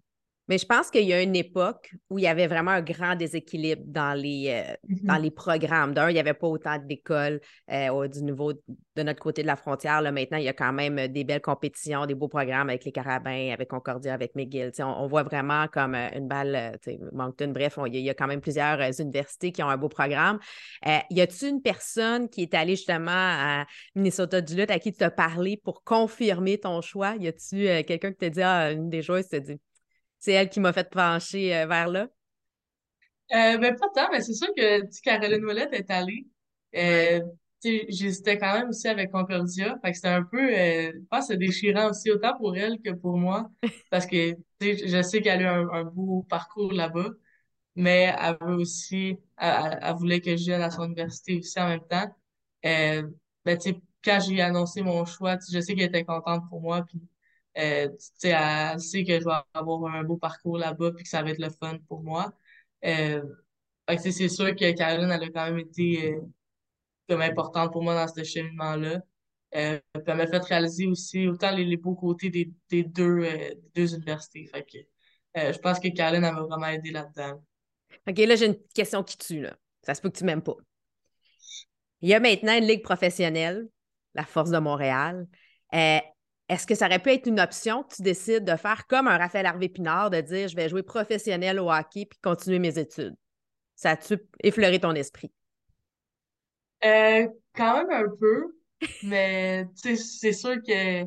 Mais 0.48 0.58
je 0.58 0.66
pense 0.66 0.90
qu'il 0.90 1.04
y 1.04 1.12
a 1.12 1.22
une 1.22 1.36
époque 1.36 1.94
où 2.10 2.18
il 2.18 2.22
y 2.22 2.26
avait 2.26 2.46
vraiment 2.46 2.72
un 2.72 2.82
grand 2.82 3.16
déséquilibre 3.16 3.82
dans 3.86 4.12
les, 4.12 4.48
euh, 4.50 4.74
dans 5.02 5.14
mm-hmm. 5.14 5.22
les 5.22 5.30
programmes. 5.30 5.94
D'un, 5.94 6.10
il 6.10 6.14
n'y 6.14 6.20
avait 6.20 6.34
pas 6.34 6.46
autant 6.46 6.78
d'écoles 6.78 7.40
euh, 7.70 8.08
du 8.08 8.22
niveau 8.22 8.52
de 8.52 9.02
notre 9.02 9.20
côté 9.20 9.40
de 9.40 9.46
la 9.46 9.56
frontière. 9.56 10.02
Là, 10.02 10.12
maintenant, 10.12 10.36
il 10.36 10.44
y 10.44 10.48
a 10.48 10.52
quand 10.52 10.72
même 10.72 11.08
des 11.08 11.24
belles 11.24 11.40
compétitions, 11.40 12.04
des 12.04 12.14
beaux 12.14 12.28
programmes 12.28 12.68
avec 12.68 12.84
les 12.84 12.92
Carabins, 12.92 13.52
avec 13.52 13.68
Concordia, 13.68 14.12
avec 14.12 14.34
McGill. 14.34 14.70
On, 14.80 14.84
on, 14.84 15.06
voit 15.06 15.22
vraiment 15.22 15.66
comme 15.68 15.94
euh, 15.94 16.10
une 16.14 16.28
balle, 16.28 16.78
Moncton, 17.12 17.48
bref, 17.48 17.78
il 17.86 17.96
y, 17.96 18.10
a 18.10 18.14
quand 18.14 18.26
même 18.26 18.42
plusieurs 18.42 18.78
universités 19.00 19.50
qui 19.50 19.62
ont 19.62 19.70
un 19.70 19.78
beau 19.78 19.88
programme. 19.88 20.38
y 21.10 21.20
a-t-il 21.20 21.48
une 21.48 21.62
personne 21.62 22.28
qui 22.28 22.42
est 22.42 22.54
allée 22.54 22.76
justement 22.76 23.10
à 23.10 23.66
Minnesota 23.94 24.42
Duluth 24.42 24.70
à 24.70 24.78
qui 24.78 24.92
tu 24.92 25.02
as 25.04 25.10
parlé 25.10 25.56
pour 25.56 25.84
confirmer 25.84 26.58
ton 26.58 26.82
choix? 26.82 27.14
Y 27.18 27.28
a-t-il 27.28 27.84
quelqu'un 27.86 28.12
qui 28.12 28.18
t'a 28.18 28.30
dit, 28.30 28.42
ah, 28.42 28.72
une 28.72 28.90
des 28.90 29.02
joueuses 29.02 29.28
t'a 29.28 29.40
dit, 29.40 29.58
c'est 30.24 30.32
elle 30.32 30.48
qui 30.48 30.58
m'a 30.58 30.72
fait 30.72 30.88
pencher 30.88 31.54
euh, 31.54 31.66
vers 31.66 31.88
là? 31.88 32.08
Euh, 33.32 33.58
ben, 33.58 33.76
pas 33.76 33.88
tant, 33.94 34.08
mais 34.10 34.22
c'est 34.22 34.32
sûr 34.32 34.48
que 34.56 34.80
Caroline 35.02 35.44
Ouellette 35.44 35.74
est 35.74 35.90
allée. 35.90 36.26
Euh, 36.74 37.20
J'hésitais 37.62 38.38
quand 38.38 38.52
même 38.54 38.68
aussi 38.70 38.88
avec 38.88 39.10
Concordia. 39.10 39.78
Fait 39.82 39.90
que 39.90 39.96
c'était 39.96 40.08
un 40.08 40.22
peu, 40.22 40.38
euh, 40.38 40.92
je 40.94 41.06
pense, 41.10 41.28
déchirant 41.28 41.90
aussi, 41.90 42.10
autant 42.10 42.36
pour 42.38 42.56
elle 42.56 42.78
que 42.80 42.90
pour 42.90 43.18
moi. 43.18 43.50
Parce 43.90 44.06
que 44.06 44.34
je 44.60 45.02
sais 45.02 45.20
qu'elle 45.20 45.44
a 45.46 45.60
eu 45.60 45.68
un, 45.72 45.84
beau 45.84 46.22
parcours 46.28 46.72
là-bas, 46.72 47.10
mais 47.74 48.14
elle 48.18 48.36
veut 48.40 48.56
aussi, 48.56 49.18
elle, 49.38 49.94
voulait 49.98 50.20
que 50.20 50.36
je 50.36 50.44
vienne 50.44 50.62
à 50.62 50.70
son 50.70 50.84
université 50.84 51.38
aussi 51.38 51.60
en 51.60 51.68
même 51.68 51.86
temps. 51.88 52.14
Euh, 52.64 53.02
ben, 53.44 53.58
quand 54.02 54.20
j'ai 54.20 54.40
annoncé 54.40 54.82
mon 54.82 55.04
choix, 55.04 55.36
je 55.50 55.60
sais 55.60 55.74
qu'elle 55.74 55.88
était 55.88 56.04
contente 56.04 56.48
pour 56.48 56.62
moi. 56.62 56.82
Puis 56.86 57.00
euh, 57.58 57.88
elle 58.22 58.80
sait 58.80 59.04
que 59.04 59.20
je 59.20 59.24
vais 59.24 59.34
avoir 59.54 59.94
un 59.94 60.04
beau 60.04 60.16
parcours 60.16 60.58
là-bas 60.58 60.92
puis 60.92 61.04
que 61.04 61.08
ça 61.08 61.22
va 61.22 61.30
être 61.30 61.38
le 61.38 61.50
fun 61.50 61.78
pour 61.88 62.02
moi. 62.02 62.32
Euh, 62.84 63.22
c'est 63.98 64.28
sûr 64.28 64.54
que 64.54 64.72
Caroline, 64.72 65.10
elle 65.10 65.22
a 65.22 65.28
quand 65.28 65.44
même 65.46 65.58
été 65.58 66.12
euh, 66.12 66.20
comme 67.08 67.22
importante 67.22 67.72
pour 67.72 67.82
moi 67.82 67.94
dans 67.94 68.12
ce 68.12 68.24
cheminement-là. 68.24 69.00
Euh, 69.54 69.78
elle 69.94 70.16
m'a 70.16 70.26
fait 70.26 70.44
réaliser 70.44 70.86
aussi 70.86 71.28
autant 71.28 71.54
les, 71.54 71.64
les 71.64 71.76
beaux 71.76 71.94
côtés 71.94 72.30
des, 72.30 72.52
des 72.70 72.82
deux, 72.82 73.24
deux 73.74 73.94
universités. 73.94 74.46
Fait 74.46 74.64
que 74.64 75.52
je 75.52 75.58
pense 75.58 75.78
que 75.78 75.88
Caroline, 75.88 76.24
elle 76.24 76.34
m'a 76.34 76.42
vraiment 76.42 76.66
aidé 76.66 76.90
là-dedans. 76.90 77.40
OK, 78.08 78.18
là, 78.18 78.36
j'ai 78.36 78.46
une 78.46 78.58
question 78.74 79.02
qui 79.04 79.16
tue. 79.16 79.46
Ça 79.82 79.94
se 79.94 80.00
peut 80.00 80.10
que 80.10 80.18
tu 80.18 80.24
m'aimes 80.24 80.42
pas. 80.42 80.56
Il 82.00 82.08
y 82.08 82.14
a 82.14 82.20
maintenant 82.20 82.56
une 82.56 82.66
ligue 82.66 82.82
professionnelle, 82.82 83.68
la 84.14 84.24
Force 84.24 84.50
de 84.50 84.58
Montréal. 84.58 85.26
Est-ce 86.48 86.66
que 86.66 86.74
ça 86.74 86.86
aurait 86.86 86.98
pu 86.98 87.10
être 87.10 87.26
une 87.26 87.40
option 87.40 87.82
que 87.84 87.94
tu 87.94 88.02
décides 88.02 88.44
de 88.44 88.56
faire 88.56 88.86
comme 88.86 89.08
un 89.08 89.16
Raphaël 89.16 89.46
Harvey 89.46 89.68
Pinard, 89.68 90.10
de 90.10 90.20
dire 90.20 90.48
je 90.48 90.56
vais 90.56 90.68
jouer 90.68 90.82
professionnel 90.82 91.58
au 91.58 91.70
hockey 91.70 92.06
puis 92.06 92.18
continuer 92.22 92.58
mes 92.58 92.78
études? 92.78 93.14
Ça 93.76 93.90
a-tu 93.90 94.18
effleuré 94.42 94.78
ton 94.78 94.92
esprit? 94.92 95.32
Euh, 96.84 97.26
quand 97.54 97.78
même 97.78 97.90
un 97.90 98.08
peu, 98.20 98.54
mais 99.02 99.66
c'est 99.74 100.32
sûr 100.32 100.56
que 100.56 101.06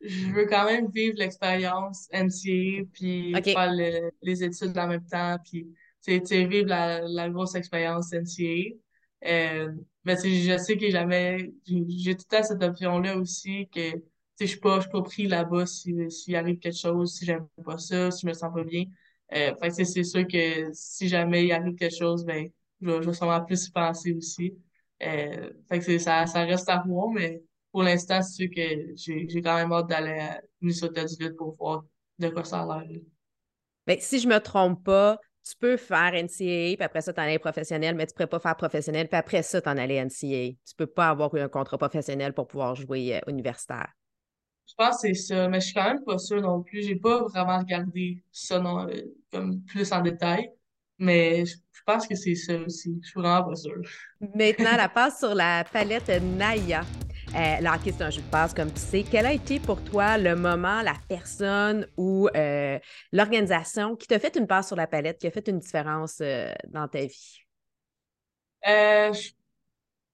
je 0.00 0.32
veux 0.32 0.46
quand 0.46 0.64
même 0.64 0.90
vivre 0.90 1.14
l'expérience 1.16 2.08
NCA 2.12 2.84
puis 2.92 3.32
faire 3.44 3.72
les 3.72 4.44
études 4.44 4.76
en 4.76 4.88
même 4.88 5.06
temps 5.06 5.38
puis 5.44 5.68
vivre 6.06 6.68
la, 6.68 7.00
la 7.02 7.30
grosse 7.30 7.54
expérience 7.54 8.12
NCA. 8.12 8.74
Euh, 9.26 9.72
mais 10.04 10.16
je 10.16 10.58
sais 10.58 10.76
que 10.76 10.90
jamais 10.90 11.50
j'ai 11.64 12.16
tout 12.16 12.36
à 12.36 12.42
cette 12.42 12.62
option-là 12.62 13.16
aussi 13.16 13.68
que 13.72 13.92
je 14.40 14.46
suis 14.46 14.58
pas, 14.58 14.80
pris 14.80 15.26
là-bas 15.26 15.66
s'il 15.66 16.10
si, 16.10 16.34
arrive 16.34 16.58
quelque 16.58 16.78
chose, 16.78 17.14
si 17.14 17.24
j'aime 17.24 17.46
pas 17.64 17.78
ça, 17.78 18.10
si 18.10 18.22
je 18.22 18.26
me 18.26 18.34
sens 18.34 18.52
pas 18.52 18.64
bien. 18.64 18.84
Euh, 19.34 19.54
c'est 19.70 20.04
sûr 20.04 20.26
que 20.26 20.70
si 20.72 21.08
jamais 21.08 21.44
il 21.46 21.52
arrive 21.52 21.74
quelque 21.74 21.96
chose, 21.96 22.24
ben, 22.24 22.48
je, 22.80 23.02
je 23.02 23.06
vais 23.06 23.14
sûrement 23.14 23.44
plus 23.44 23.66
y 23.66 23.70
penser 23.70 24.12
aussi. 24.12 24.54
Euh, 25.02 25.50
ça, 25.98 26.26
ça 26.26 26.44
reste 26.44 26.68
à 26.68 26.82
voir, 26.86 27.08
mais 27.08 27.42
pour 27.72 27.82
l'instant, 27.82 28.22
c'est 28.22 28.46
sûr 28.46 28.50
que 28.54 28.94
j'ai, 28.96 29.42
quand 29.42 29.56
même 29.56 29.72
hâte 29.72 29.88
d'aller 29.88 30.18
à 30.20 30.40
Minnesota 30.60 31.04
du 31.04 31.34
pour 31.34 31.56
voir 31.56 31.84
de 32.18 32.28
quoi 32.28 32.44
ça 32.44 32.62
a 32.62 32.84
l'air. 32.84 33.00
Ben, 33.86 33.98
si 34.00 34.20
je 34.20 34.28
me 34.28 34.38
trompe 34.38 34.84
pas, 34.84 35.18
tu 35.44 35.56
peux 35.58 35.76
faire 35.76 36.14
NCAA, 36.14 36.76
puis 36.76 36.78
après 36.80 37.02
ça, 37.02 37.12
t'en 37.12 37.22
aller 37.22 37.38
professionnel, 37.38 37.94
mais 37.94 38.06
tu 38.06 38.12
ne 38.12 38.14
pourrais 38.14 38.28
pas 38.28 38.38
faire 38.38 38.56
professionnel, 38.56 39.08
puis 39.08 39.18
après 39.18 39.42
ça, 39.42 39.60
t'en 39.60 39.76
aller 39.76 39.96
NCAA. 39.96 40.56
Tu 40.66 40.74
peux 40.76 40.86
pas 40.86 41.08
avoir 41.08 41.34
un 41.34 41.48
contrat 41.48 41.76
professionnel 41.76 42.32
pour 42.32 42.46
pouvoir 42.46 42.74
jouer 42.74 43.16
euh, 43.16 43.20
universitaire. 43.30 43.92
Je 44.66 44.74
pense 44.76 44.96
que 44.96 45.08
c'est 45.08 45.14
ça, 45.14 45.48
mais 45.48 45.60
je 45.60 45.66
suis 45.66 45.74
quand 45.74 45.84
même 45.84 46.04
pas 46.04 46.18
sûre 46.18 46.40
non 46.40 46.62
plus. 46.62 46.82
J'ai 46.82 46.96
pas 46.96 47.22
vraiment 47.24 47.58
regardé 47.58 48.22
ça 48.32 48.58
non, 48.58 48.88
euh, 48.88 49.02
comme 49.30 49.60
plus 49.62 49.92
en 49.92 50.00
détail, 50.00 50.50
mais 50.98 51.44
je, 51.44 51.56
pense 51.86 52.06
que 52.06 52.14
c'est 52.14 52.34
ça 52.34 52.56
aussi. 52.56 52.98
Je 53.02 53.08
suis 53.08 53.20
vraiment 53.20 53.48
pas 53.48 53.56
sûre. 53.56 53.82
Maintenant, 54.20 54.76
la 54.76 54.88
passe 54.94 55.18
sur 55.18 55.34
la 55.34 55.64
palette 55.70 56.08
Naya. 56.08 56.82
Euh, 57.34 57.60
le 57.60 57.68
hockey, 57.68 57.92
c'est 57.92 58.04
un 58.04 58.10
jeu 58.10 58.22
de 58.22 58.30
passe, 58.30 58.54
comme 58.54 58.72
tu 58.72 58.80
sais. 58.80 59.04
Quel 59.10 59.26
a 59.26 59.32
été 59.32 59.58
pour 59.58 59.82
toi 59.82 60.16
le 60.18 60.36
moment, 60.36 60.82
la 60.82 60.94
personne 61.08 61.86
ou 61.96 62.28
euh, 62.36 62.78
l'organisation 63.12 63.96
qui 63.96 64.06
t'a 64.06 64.20
fait 64.20 64.36
une 64.36 64.46
passe 64.46 64.68
sur 64.68 64.76
la 64.76 64.86
palette, 64.86 65.18
qui 65.18 65.26
a 65.26 65.30
fait 65.32 65.48
une 65.48 65.58
différence 65.58 66.18
euh, 66.20 66.52
dans 66.68 66.86
ta 66.86 67.00
vie? 67.00 67.40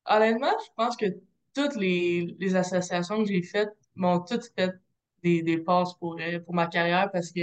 honnêtement, 0.06 0.56
je 0.64 0.70
pense 0.76 0.96
que 0.96 1.06
toutes 1.54 1.76
les, 1.76 2.56
associations 2.56 3.22
que 3.22 3.28
j'ai 3.28 3.42
faites 3.42 3.68
m'ont 4.00 4.20
toutes 4.20 4.50
fait 4.56 4.74
des, 5.22 5.42
des 5.42 5.58
passes 5.58 5.94
pour, 5.94 6.18
pour 6.44 6.54
ma 6.54 6.66
carrière 6.66 7.10
parce 7.12 7.32
que 7.32 7.40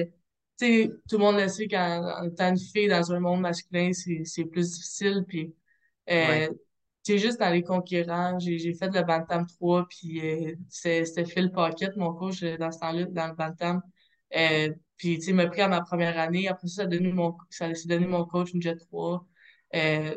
tu 0.60 0.90
tout 1.08 1.18
le 1.18 1.24
monde 1.24 1.38
le 1.38 1.48
sait 1.48 1.68
qu'en 1.68 2.24
étant 2.24 2.50
une 2.50 2.58
fille 2.58 2.88
dans 2.88 3.12
un 3.12 3.20
monde 3.20 3.42
masculin, 3.42 3.92
c'est 3.94 4.46
plus 4.46 4.74
difficile. 4.74 5.24
Puis, 5.28 5.54
c'est 7.08 7.20
juste 7.20 7.40
dans 7.40 7.50
les 7.50 7.64
concurrents. 7.64 8.38
J'ai 8.40 8.74
fait 8.74 8.94
le 8.94 9.02
Bantam 9.04 9.46
3, 9.48 9.88
puis 9.88 10.20
euh, 10.22 10.56
c'était 10.68 11.26
Phil 11.26 11.52
Pocket, 11.52 11.96
mon 11.96 12.14
coach 12.14 12.44
euh, 12.44 12.58
dans 12.58 12.70
ce 12.72 12.80
temps-là, 12.80 13.06
dans 13.06 13.28
le 13.28 13.34
Bantam. 13.34 13.82
Euh, 14.36 14.74
puis, 14.98 15.18
tu 15.18 15.26
sais, 15.26 15.32
il 15.32 15.36
m'a 15.36 15.48
pris 15.48 15.62
à 15.62 15.70
ma 15.70 15.82
première 15.82 16.20
année. 16.20 16.50
Après 16.50 16.68
ça, 16.68 16.76
ça 16.76 16.82
a 16.84 16.86
donné 16.88 17.14
mon, 17.14 17.38
ça 17.50 17.70
donné 17.86 18.08
mon 18.08 18.26
coach 18.26 18.52
une 18.54 18.62
Jet 18.62 18.76
3. 18.76 19.26
Euh, 19.76 20.16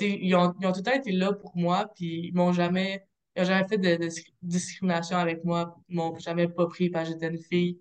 ils 0.00 0.34
ont, 0.34 0.54
ils 0.60 0.66
ont 0.66 0.72
tout 0.72 0.78
le 0.78 0.82
temps 0.82 0.92
été 0.94 1.12
là 1.12 1.34
pour 1.34 1.54
moi, 1.56 1.90
puis 1.94 2.28
ils 2.28 2.34
m'ont 2.34 2.52
jamais, 2.54 3.06
ils 3.36 3.42
ont 3.42 3.44
jamais 3.44 3.66
fait 3.68 3.78
de, 3.78 4.08
discrimination 4.42 5.16
avec 5.16 5.44
moi. 5.44 5.76
Ils 5.88 5.96
m'ont 5.96 6.18
jamais 6.18 6.48
pas 6.48 6.66
pris 6.66 6.90
parce 6.90 7.08
que 7.08 7.14
j'étais 7.14 7.28
une 7.28 7.42
fille. 7.42 7.80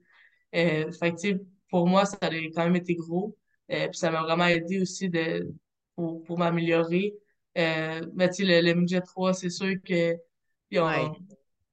Euh, 0.55 0.91
fait 0.91 1.11
que, 1.13 1.41
pour 1.69 1.87
moi, 1.87 2.05
ça 2.05 2.17
a 2.21 2.29
quand 2.29 2.63
même 2.63 2.75
été 2.75 2.95
gros. 2.95 3.37
puis 3.67 3.89
ça 3.93 4.11
m'a 4.11 4.21
vraiment 4.21 4.45
aidé 4.47 4.81
aussi 4.81 5.09
de, 5.09 5.53
pour, 5.95 6.23
pour 6.23 6.37
m'améliorer. 6.37 7.13
Euh, 7.57 8.01
mais 8.15 8.29
tu 8.29 8.45
sais, 8.45 8.61
le, 8.61 8.67
le 8.67 8.73
Midget 8.79 9.01
3, 9.01 9.33
c'est 9.33 9.49
sûr 9.49 9.75
que 9.83 10.15
ils 10.71 10.79
ont, 10.79 10.89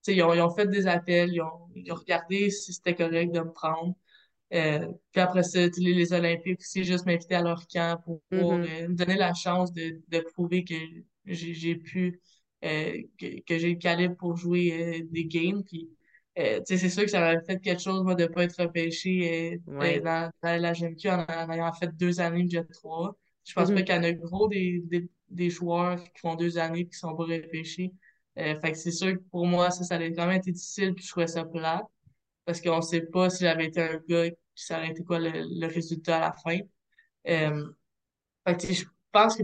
ils 0.07 0.23
ont, 0.23 0.35
ils 0.35 0.40
ont 0.43 0.51
fait 0.51 0.66
des 0.66 0.87
appels, 0.87 1.33
ils 1.33 1.40
ont, 1.40 1.69
ils 1.75 1.90
ont 1.93 1.97
regardé 1.97 2.51
si 2.51 2.73
c'était 2.75 2.95
correct 2.95 3.33
de 3.33 3.40
me 3.40 3.53
prendre. 3.53 3.95
Euh, 4.53 4.87
puis 5.12 5.21
après 5.21 5.43
ça, 5.43 5.61
les, 5.61 5.95
les 5.95 6.12
Olympiques 6.12 6.61
aussi, 6.61 6.85
juste 6.85 7.07
m'inviter 7.07 7.37
à 7.37 7.43
leur 7.43 7.66
camp 7.66 8.01
pour, 8.05 8.21
pour 8.31 8.55
mm-hmm. 8.55 8.85
euh, 8.85 8.88
me 8.88 8.95
donner 8.95 9.16
la 9.16 9.33
chance 9.33 9.73
de, 9.73 10.01
de 10.09 10.21
prouver 10.33 10.64
que 10.64 10.75
j'ai 11.25 11.77
pu, 11.77 12.21
euh, 12.64 13.03
que, 13.18 13.40
que 13.40 13.59
j'ai 13.59 13.70
le 13.70 13.79
calibre 13.79 14.16
pour 14.16 14.37
jouer 14.37 15.07
des 15.11 15.25
games. 15.25 15.62
Puis, 15.64 15.88
c'est 16.37 16.88
sûr 16.88 17.05
que 17.05 17.11
ça 17.11 17.20
m'avait 17.20 17.44
fait 17.44 17.61
quelque 17.61 17.83
chose, 17.83 18.03
moi, 18.03 18.14
de 18.14 18.25
ne 18.25 18.29
pas 18.29 18.44
être 18.44 18.62
repêché 18.62 19.61
dans, 19.66 20.31
dans, 20.42 20.62
la 20.62 20.73
GMQ 20.73 21.09
en, 21.11 21.25
en, 21.29 21.51
ayant 21.51 21.73
fait 21.73 21.94
deux 21.96 22.20
années 22.20 22.44
de 22.44 22.51
Jet 22.51 22.70
3. 22.70 23.16
Je 23.44 23.55
pense 23.55 23.68
pas 23.68 23.75
mm-hmm. 23.75 23.85
qu'il 23.85 23.94
y 23.94 23.99
en 23.99 24.03
a 24.05 24.12
gros 24.12 24.49
des, 24.49 24.83
des, 24.85 25.09
des, 25.29 25.51
joueurs 25.51 26.03
qui 26.05 26.20
font 26.20 26.35
deux 26.37 26.59
années 26.59 26.81
et 26.81 26.87
qui 26.87 26.96
sont 26.96 27.16
pas. 27.16 27.25
Euh, 28.38 28.61
fait 28.61 28.73
que 28.73 28.79
c'est 28.79 28.92
sûr 28.92 29.12
que 29.14 29.23
pour 29.31 29.46
moi, 29.46 29.70
ça, 29.70 29.85
ça 29.85 29.96
a 29.96 30.11
quand 30.11 30.27
même 30.27 30.38
été 30.38 30.53
difficile 30.53 30.94
puis 30.94 31.05
je 31.05 31.11
trouvais 31.11 31.27
ça 31.27 31.44
plat. 31.44 31.83
Parce 32.44 32.61
qu'on 32.61 32.81
sait 32.81 33.03
pas 33.03 33.31
si 33.31 33.44
j'avais 33.44 33.66
été 33.66 33.81
un 33.81 34.01
gars, 34.09 34.31
ça 34.55 34.79
aurait 34.79 34.90
été 34.90 35.05
quoi 35.05 35.18
le, 35.18 35.31
le 35.33 35.66
résultat 35.66 36.16
à 36.18 36.20
la 36.20 36.33
fin. 36.33 36.59
Euh, 37.29 37.73
fait 38.46 38.57
que 38.57 38.73
je 38.73 38.85
pense 39.12 39.37
que 39.37 39.42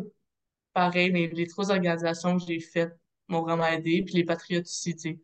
pareil, 0.72 1.10
les, 1.12 1.28
les 1.28 1.46
trois 1.46 1.70
organisations 1.70 2.38
que 2.38 2.44
j'ai 2.46 2.60
faites 2.60 2.96
m'ont 3.28 3.42
vraiment 3.42 3.66
aidé. 3.66 4.02
Puis 4.04 4.14
les 4.14 4.24
Patriotes 4.24 4.66
aussi, 4.66 4.94
tu 4.94 5.10
sais. 5.10 5.18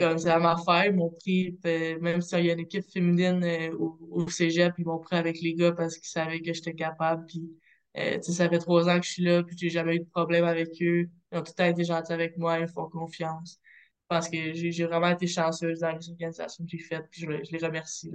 Comme 0.00 0.18
c'est 0.18 0.30
à 0.30 0.40
ma 0.40 0.54
affaire, 0.54 0.86
ils 0.86 0.94
m'ont 0.94 1.10
pris, 1.10 1.56
euh, 1.64 1.96
même 2.00 2.20
s'il 2.20 2.44
y 2.44 2.50
a 2.50 2.54
une 2.54 2.60
équipe 2.60 2.90
féminine 2.90 3.44
euh, 3.44 3.70
au, 3.78 3.96
au 4.10 4.28
cégep, 4.28 4.74
ils 4.78 4.84
m'ont 4.84 4.98
pris 4.98 5.14
avec 5.14 5.40
les 5.40 5.54
gars 5.54 5.70
parce 5.70 5.96
qu'ils 5.96 6.08
savaient 6.08 6.40
que 6.40 6.52
j'étais 6.52 6.74
capable. 6.74 7.24
Puis 7.26 7.48
euh, 7.96 8.20
ça 8.20 8.48
fait 8.48 8.58
trois 8.58 8.88
ans 8.88 8.98
que 9.00 9.06
je 9.06 9.12
suis 9.12 9.22
là, 9.22 9.42
puis 9.42 9.56
j'ai 9.56 9.70
jamais 9.70 9.96
eu 9.96 10.00
de 10.00 10.08
problème 10.10 10.44
avec 10.44 10.70
eux. 10.82 11.08
Ils 11.32 11.38
ont 11.38 11.42
tout 11.42 11.52
le 11.52 11.54
temps 11.54 11.64
été 11.64 11.84
gentils 11.84 12.12
avec 12.12 12.36
moi, 12.36 12.58
ils 12.58 12.62
me 12.62 12.66
font 12.66 12.88
confiance. 12.88 13.58
Je 14.02 14.16
pense 14.16 14.28
que 14.28 14.52
j'ai 14.52 14.84
vraiment 14.84 15.08
été 15.08 15.26
chanceuse 15.26 15.80
dans 15.80 15.92
les 15.92 16.10
organisations 16.10 16.64
que 16.64 16.70
j'ai 16.70 16.78
faites, 16.78 17.06
puis 17.10 17.22
je, 17.22 17.26
les 17.28 17.66
remercie. 17.66 18.12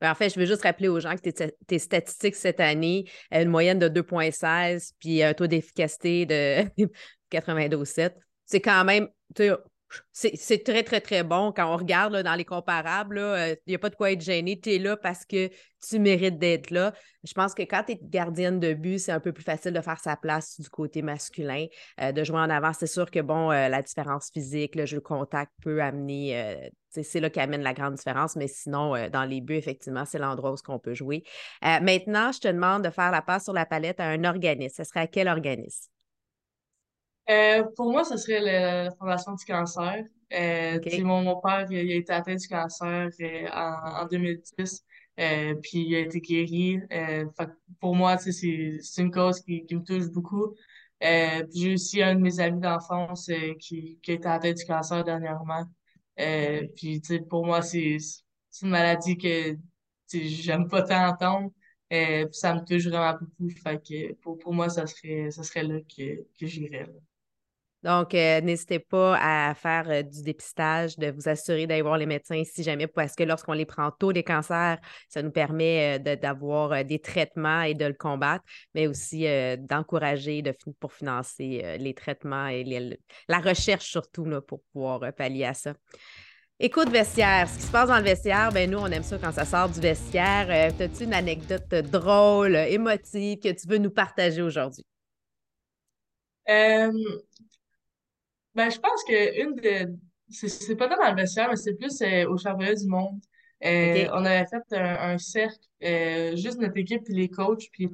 Ben, 0.00 0.10
en 0.10 0.14
fait, 0.14 0.28
je 0.28 0.38
veux 0.38 0.46
juste 0.46 0.62
rappeler 0.62 0.88
aux 0.88 1.00
gens 1.00 1.16
que 1.16 1.30
tes, 1.66 1.78
statistiques 1.78 2.34
cette 2.34 2.60
année, 2.60 3.06
une 3.30 3.48
moyenne 3.48 3.78
de 3.78 3.88
2,16 3.88 4.92
puis 5.00 5.22
un 5.22 5.34
taux 5.34 5.46
d'efficacité 5.46 6.26
de 6.26 6.64
92,7, 7.30 8.14
c'est 8.44 8.60
quand 8.60 8.84
même, 8.84 9.08
c'est 10.12 10.64
très, 10.64 10.82
très, 10.82 11.00
très 11.00 11.22
bon 11.22 11.52
quand 11.52 11.72
on 11.72 11.76
regarde 11.76 12.16
dans 12.22 12.34
les 12.34 12.44
comparables. 12.44 13.18
Il 13.18 13.22
euh, 13.22 13.54
n'y 13.66 13.74
a 13.74 13.78
pas 13.78 13.90
de 13.90 13.96
quoi 13.96 14.12
être 14.12 14.20
gêné. 14.20 14.58
Tu 14.60 14.74
es 14.74 14.78
là 14.78 14.96
parce 14.96 15.24
que 15.24 15.50
tu 15.86 15.98
mérites 15.98 16.38
d'être 16.38 16.70
là. 16.70 16.92
Je 17.24 17.32
pense 17.32 17.54
que 17.54 17.62
quand 17.62 17.84
tu 17.84 17.92
es 17.92 18.00
gardienne 18.02 18.60
de 18.60 18.72
but, 18.74 18.98
c'est 18.98 19.12
un 19.12 19.20
peu 19.20 19.32
plus 19.32 19.42
facile 19.42 19.72
de 19.72 19.80
faire 19.80 19.98
sa 19.98 20.16
place 20.16 20.60
du 20.60 20.68
côté 20.68 21.02
masculin, 21.02 21.66
euh, 22.00 22.12
de 22.12 22.24
jouer 22.24 22.38
en 22.38 22.50
avant. 22.50 22.72
C'est 22.72 22.86
sûr 22.86 23.10
que, 23.10 23.20
bon, 23.20 23.50
euh, 23.50 23.68
la 23.68 23.82
différence 23.82 24.30
physique, 24.32 24.74
le 24.74 24.86
jeu 24.86 24.98
de 24.98 25.02
contact 25.02 25.52
peut 25.62 25.82
amener. 25.82 26.70
c'est 26.90 27.20
là 27.20 27.30
qui 27.30 27.40
amène 27.40 27.62
la 27.62 27.74
grande 27.74 27.94
différence, 27.94 28.36
mais 28.36 28.48
sinon, 28.48 29.08
dans 29.08 29.24
les 29.24 29.40
buts, 29.40 29.54
effectivement, 29.54 30.04
c'est 30.04 30.18
l'endroit 30.18 30.52
où 30.52 30.56
on 30.68 30.78
peut 30.78 30.94
jouer. 30.94 31.24
maintenant, 31.62 32.32
je 32.32 32.40
te 32.40 32.48
demande 32.48 32.84
de 32.84 32.90
faire 32.90 33.10
la 33.10 33.22
passe 33.22 33.44
sur 33.44 33.52
la 33.52 33.66
palette 33.66 34.00
à 34.00 34.08
un 34.08 34.24
organisme. 34.24 34.74
Ce 34.76 34.84
serait 34.84 35.00
à 35.00 35.06
quel 35.06 35.28
organisme? 35.28 35.89
Euh, 37.30 37.64
pour 37.76 37.92
moi, 37.92 38.04
ce 38.04 38.16
serait 38.16 38.40
la 38.40 38.90
Fondation 38.92 39.34
du 39.34 39.44
cancer. 39.44 40.04
Euh, 40.32 40.78
mon, 41.02 41.22
mon, 41.22 41.40
père, 41.40 41.66
il, 41.70 41.92
a 41.92 41.94
été 41.94 42.12
atteint 42.12 42.34
du 42.34 42.48
cancer 42.48 43.08
euh, 43.20 43.48
en, 43.52 44.02
en, 44.02 44.06
2010, 44.06 44.84
euh, 45.18 45.54
puis 45.62 45.80
il 45.86 45.94
a 45.96 46.00
été 46.00 46.20
guéri. 46.20 46.80
pour 47.80 47.94
moi, 47.96 48.16
c'est 48.18 48.30
une 48.98 49.10
cause 49.10 49.40
qui, 49.40 49.64
qui, 49.66 49.76
me 49.76 49.82
touche 49.82 50.08
beaucoup. 50.10 50.56
j'ai 51.00 51.74
aussi 51.74 52.02
un 52.02 52.14
de 52.14 52.20
mes 52.20 52.40
amis 52.40 52.60
d'enfance 52.60 53.30
qui, 53.60 53.98
qui 54.02 54.10
a 54.12 54.14
été 54.14 54.28
atteint 54.28 54.52
du 54.52 54.64
cancer 54.64 55.04
dernièrement. 55.04 55.64
puis 56.76 57.00
pour 57.28 57.44
moi, 57.46 57.62
c'est 57.62 57.98
une 58.62 58.70
maladie 58.70 59.16
que 59.18 59.56
j'aime 60.12 60.68
pas 60.68 60.82
tant 60.82 61.08
entendre. 61.08 61.50
puis 61.88 62.28
ça 62.32 62.54
me 62.54 62.64
touche 62.64 62.86
vraiment 62.86 63.18
beaucoup. 63.20 63.48
Fait 63.62 63.80
que 63.82 64.14
pour, 64.14 64.38
pour 64.38 64.54
moi, 64.54 64.68
ça 64.68 64.86
serait, 64.86 65.30
ça 65.30 65.42
serait 65.42 65.64
là 65.64 65.80
que, 65.80 66.24
que 66.38 66.46
j'irais. 66.46 66.86
Donc, 67.82 68.14
euh, 68.14 68.42
n'hésitez 68.42 68.78
pas 68.78 69.16
à 69.18 69.54
faire 69.54 69.88
euh, 69.88 70.02
du 70.02 70.22
dépistage, 70.22 70.98
de 70.98 71.10
vous 71.10 71.28
assurer 71.30 71.66
d'aller 71.66 71.80
voir 71.80 71.96
les 71.96 72.04
médecins 72.04 72.42
si 72.44 72.62
jamais, 72.62 72.86
parce 72.86 73.14
que 73.14 73.22
lorsqu'on 73.22 73.54
les 73.54 73.64
prend 73.64 73.90
tôt, 73.90 74.10
les 74.10 74.22
cancers, 74.22 74.78
ça 75.08 75.22
nous 75.22 75.30
permet 75.30 75.98
euh, 75.98 76.16
d'avoir 76.16 76.84
des 76.84 76.98
traitements 76.98 77.62
et 77.62 77.74
de 77.74 77.86
le 77.86 77.94
combattre, 77.94 78.44
mais 78.74 78.86
aussi 78.86 79.26
d'encourager 79.58 80.42
de, 80.42 80.54
pour 80.78 80.92
financer 80.92 81.78
les 81.78 81.94
traitements 81.94 82.48
et 82.48 82.64
la 83.28 83.38
recherche 83.38 83.86
surtout 83.86 84.24
là, 84.24 84.40
pour 84.40 84.60
pouvoir 84.72 85.12
pallier 85.14 85.46
à 85.46 85.54
ça. 85.54 85.72
Écoute, 86.58 86.90
vestiaire, 86.90 87.48
ce 87.48 87.56
qui 87.56 87.62
se 87.62 87.72
passe 87.72 87.88
dans 87.88 87.96
le 87.96 88.04
vestiaire, 88.04 88.50
ben 88.52 88.70
nous, 88.70 88.78
on 88.78 88.86
aime 88.86 89.02
ça 89.02 89.16
quand 89.16 89.32
ça 89.32 89.46
sort 89.46 89.70
du 89.70 89.80
vestiaire. 89.80 90.50
As-tu 90.50 91.04
une 91.04 91.14
anecdote 91.14 91.74
drôle, 91.90 92.54
émotive 92.54 93.38
que 93.38 93.48
tu 93.48 93.66
veux 93.66 93.78
nous 93.78 93.90
partager 93.90 94.42
aujourd'hui? 94.42 94.84
Ben, 98.54 98.70
je 98.70 98.78
pense 98.78 99.04
que 99.04 99.42
une 99.42 99.54
de. 99.54 99.96
C'est 100.30 100.76
pas 100.76 100.88
dans 100.88 100.96
le 100.96 101.16
vestiaire, 101.16 101.48
mais 101.50 101.56
c'est 101.56 101.74
plus 101.74 102.00
euh, 102.02 102.28
au 102.28 102.38
championnat 102.38 102.74
du 102.74 102.86
monde. 102.86 103.20
Euh, 103.64 104.08
on 104.12 104.24
avait 104.24 104.46
fait 104.46 104.76
un, 104.76 105.18
cercle, 105.18 105.58
euh, 105.82 106.36
juste 106.36 106.58
notre 106.58 106.76
équipe 106.78 107.02
et 107.08 107.12
les 107.12 107.28
coachs, 107.28 107.68
puis 107.72 107.90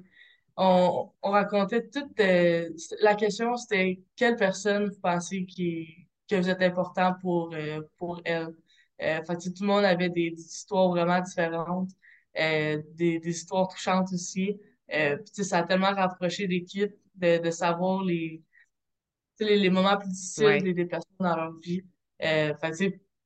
on, 0.56 1.10
on 1.22 1.30
racontait 1.30 1.88
toute. 1.88 2.18
la 2.18 3.14
question, 3.14 3.56
c'était 3.56 4.00
quelle 4.16 4.36
personne 4.36 4.88
vous 4.88 5.00
pensez 5.00 5.46
qui, 5.46 6.08
que 6.28 6.36
vous 6.36 6.48
êtes 6.50 6.62
important 6.62 7.14
pour, 7.20 7.54
pour 7.96 8.20
elle? 8.24 8.54
fait 8.98 9.36
tout 9.36 9.62
le 9.62 9.66
monde 9.66 9.84
avait 9.84 10.08
des, 10.10 10.34
histoires 10.36 10.88
vraiment 10.88 11.20
différentes, 11.20 11.90
des, 12.34 12.84
des 12.94 13.30
histoires 13.30 13.68
touchantes 13.68 14.12
aussi. 14.12 14.58
puis 14.88 15.44
ça 15.44 15.58
a 15.58 15.62
tellement 15.64 15.94
rapproché 15.94 16.46
l'équipe 16.46 16.94
de, 17.16 17.38
de 17.38 17.50
savoir 17.50 18.04
les 18.04 18.42
les, 19.40 19.58
les, 19.58 19.70
moments 19.70 19.96
plus 19.96 20.08
difficiles 20.08 20.74
des, 20.74 20.84
personnes 20.86 21.16
dans 21.20 21.36
leur 21.36 21.52
vie. 21.60 21.82
Euh, 22.22 22.52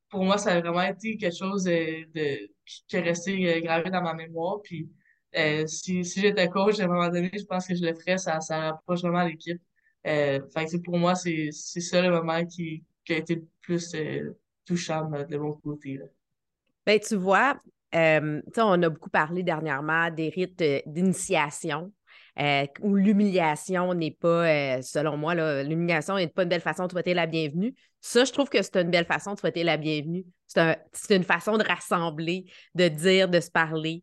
pour 0.09 0.25
moi, 0.25 0.39
ça 0.39 0.53
a 0.53 0.61
vraiment 0.61 0.83
été 0.83 1.17
quelque 1.17 1.37
chose 1.37 1.65
de, 1.65 2.05
de 2.13 2.51
qui 2.65 2.97
est 2.97 3.01
resté 3.01 3.57
euh, 3.57 3.61
gravé 3.61 3.91
dans 3.91 4.03
ma 4.03 4.15
mémoire. 4.15 4.61
Puis, 4.63 4.91
euh, 5.37 5.67
si, 5.67 6.05
si 6.05 6.21
j'étais 6.21 6.49
coach 6.49 6.81
à 6.81 6.85
un 6.85 6.89
moment 6.89 7.09
donné, 7.09 7.31
je 7.33 7.45
pense 7.45 7.67
que 7.67 7.75
je 7.75 7.85
le 7.85 7.95
ferais, 7.95 8.19
ça, 8.19 8.41
ça 8.41 8.59
rapproche 8.59 9.03
vraiment 9.03 9.25
l'équipe. 9.25 9.61
Euh, 10.07 10.41
pour 10.85 10.99
moi, 10.99 11.15
c'est 11.15 11.51
ça 11.53 12.03
le 12.03 12.11
moment 12.11 12.45
qui, 12.47 12.85
qui 13.05 13.13
a 13.13 13.17
été 13.19 13.37
le 13.37 13.47
plus 13.61 13.95
euh, 13.95 14.37
touchant 14.65 15.09
de 15.09 15.37
mon 15.37 15.53
côté. 15.53 15.99
Là. 15.99 16.07
Ben, 16.87 16.99
tu 16.99 17.17
vois, 17.17 17.57
euh, 17.95 18.41
on 18.57 18.83
a 18.83 18.89
beaucoup 18.89 19.11
parlé 19.11 19.43
dernièrement 19.43 20.11
des 20.11 20.31
rites 20.31 20.63
d'initiation. 20.87 21.93
Euh, 22.41 22.67
où 22.81 22.97
l'humiliation 22.97 23.93
n'est 23.93 24.13
pas, 24.13 24.49
euh, 24.49 24.83
selon 24.83 25.19
moi, 25.19 25.35
l'humiliation 25.63 26.17
n'est 26.17 26.29
pas 26.29 26.45
une 26.45 26.49
belle 26.49 26.63
façon 26.63 26.87
de 26.87 26.91
souhaiter 26.91 27.13
la 27.13 27.27
bienvenue. 27.27 27.75
Ça, 28.01 28.25
je 28.25 28.33
trouve 28.33 28.49
que 28.49 28.63
c'est 28.63 28.77
une 28.77 28.91
belle 28.91 29.05
façon 29.05 29.35
de 29.35 29.39
souhaiter 29.39 29.63
la 29.63 29.77
bienvenue. 29.77 30.25
C'est 30.47 31.17
une 31.17 31.25
façon 31.25 31.59
de 31.59 31.65
rassembler, 31.65 32.47
de 32.75 32.89
dire, 32.89 33.29
de 33.29 33.41
se 33.41 33.51
parler. 33.51 34.03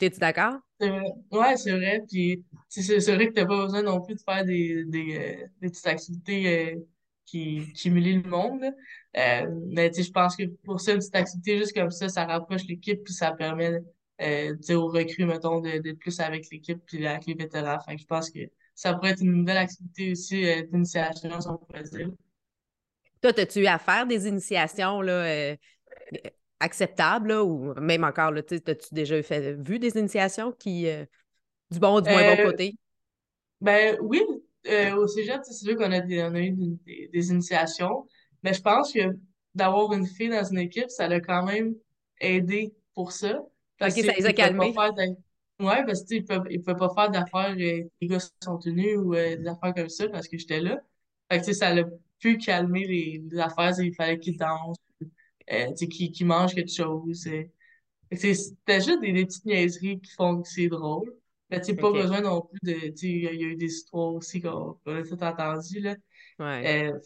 Es-tu 0.00 0.20
d'accord? 0.20 0.58
Oui, 0.80 1.46
c'est 1.56 1.72
vrai. 1.72 2.02
Puis 2.08 2.44
c'est 2.68 2.98
vrai 3.14 3.28
que 3.28 3.34
tu 3.34 3.40
n'as 3.40 3.46
pas 3.46 3.64
besoin 3.64 3.82
non 3.82 4.00
plus 4.00 4.14
de 4.14 4.20
faire 4.20 4.44
des, 4.44 4.84
euh, 4.92 5.46
petites 5.60 5.86
activités 5.86 6.78
qui, 7.26 7.72
qui 7.72 7.88
humilient 7.88 8.22
le 8.22 8.30
monde. 8.30 8.62
mais 9.14 9.92
je 9.92 10.10
pense 10.12 10.36
que 10.36 10.44
pour 10.64 10.80
ça, 10.80 10.92
une 10.92 10.98
petite 10.98 11.16
activité 11.16 11.58
juste 11.58 11.74
comme 11.74 11.90
ça, 11.90 12.08
ça 12.08 12.26
rapproche 12.26 12.64
l'équipe 12.68 13.02
puis 13.02 13.12
ça 13.12 13.32
permet 13.32 13.80
euh, 14.20 14.54
aux 14.74 14.88
recrues, 14.88 15.24
mettons, 15.24 15.60
d'être 15.60 15.98
plus 15.98 16.20
avec 16.20 16.48
l'équipe 16.50 16.80
puis 16.86 17.06
avec 17.06 17.26
les 17.26 17.34
vétérans. 17.34 17.80
Fait 17.80 17.96
je 17.96 18.06
pense 18.06 18.30
que 18.30 18.40
ça 18.74 18.94
pourrait 18.94 19.10
être 19.10 19.22
une 19.22 19.32
nouvelle 19.32 19.56
activité 19.56 20.12
aussi 20.12 20.48
euh, 20.48 20.62
d'initiation, 20.62 21.40
si 21.40 21.48
on 21.48 21.56
pourrait 21.56 21.82
dire. 21.82 22.10
Toi, 23.20 23.32
as-tu 23.36 23.60
eu 23.60 23.66
à 23.66 23.78
faire 23.78 24.06
des 24.06 24.28
initiations 24.28 25.00
là, 25.00 25.24
euh, 25.24 25.56
acceptables 26.60 27.32
ou 27.32 27.74
même 27.80 28.04
encore, 28.04 28.32
as-tu 28.34 28.60
déjà 28.92 29.22
fait, 29.22 29.54
vu 29.54 29.78
des 29.78 29.96
initiations 29.98 30.52
qui, 30.52 30.86
du 31.70 31.78
bon 31.78 31.96
ou 31.96 32.00
du 32.00 32.10
moins 32.10 32.36
bon 32.36 32.44
côté? 32.44 32.76
Ben 33.60 33.96
oui, 34.02 34.22
au 34.96 35.06
cégep, 35.06 35.40
c'est 35.44 35.54
sûr 35.54 35.76
qu'on 35.76 35.92
a, 35.92 36.00
a 36.00 36.40
eu 36.40 36.52
des, 37.12 37.30
initiations, 37.30 38.06
mais 38.42 38.52
je 38.52 38.60
pense 38.60 38.92
que 38.92 39.16
d'avoir 39.54 39.92
une 39.92 40.06
fille 40.06 40.30
dans 40.30 40.44
une 40.44 40.58
équipe, 40.58 40.90
ça 40.90 41.06
l'a 41.06 41.20
quand 41.20 41.44
même 41.44 41.74
aidé 42.20 42.74
pour 42.94 43.12
ça. 43.12 43.40
OK, 43.82 43.90
ça 43.90 44.12
les 44.12 44.26
a 44.26 44.32
calmés. 44.32 44.74
Ouais, 45.60 45.84
parce 45.84 46.02
qu'ils 46.04 46.22
ne 46.22 46.50
ils 46.50 46.60
pouvaient 46.60 46.76
pas 46.76 46.92
faire 46.94 47.10
d'affaires, 47.10 47.52
euh, 47.52 47.84
les 48.00 48.08
gars 48.08 48.18
sont 48.42 48.58
tenus 48.58 48.96
ou 48.98 49.14
euh, 49.14 49.36
des 49.36 49.46
affaires 49.46 49.74
comme 49.74 49.88
ça 49.88 50.08
parce 50.08 50.26
que 50.26 50.36
j'étais 50.36 50.60
là. 50.60 50.80
Fait 51.30 51.40
que, 51.40 51.52
ça 51.52 51.72
l'a 51.72 51.84
pu 52.18 52.36
calmer 52.38 52.86
les, 52.86 53.22
les 53.30 53.38
affaires, 53.38 53.78
il 53.78 53.94
fallait 53.94 54.18
qu'ils 54.18 54.36
dansent, 54.36 54.76
euh, 55.52 55.72
qu'ils 55.74 56.26
mangent 56.26 56.54
quelque 56.54 56.72
chose. 56.72 57.28
C'était 58.10 58.80
juste 58.80 59.00
des, 59.00 59.12
des, 59.12 59.24
petites 59.24 59.44
niaiseries 59.44 60.00
qui 60.00 60.10
font 60.12 60.42
que 60.42 60.48
c'est 60.48 60.68
drôle. 60.68 61.14
Mais 61.50 61.60
pas 61.74 61.92
besoin 61.92 62.22
non 62.22 62.42
plus 62.42 62.58
de. 62.62 62.94
Il 63.02 63.22
y, 63.22 63.26
a 63.26 63.32
eu 63.32 63.56
des 63.56 63.66
histoires 63.66 64.14
aussi 64.14 64.40
qu'on 64.40 64.78
a 64.86 65.02
tout 65.02 65.22
entendu. 65.22 65.80
Là. 65.80 65.96
Ouais. 66.38 66.88
Euh, 66.88 66.98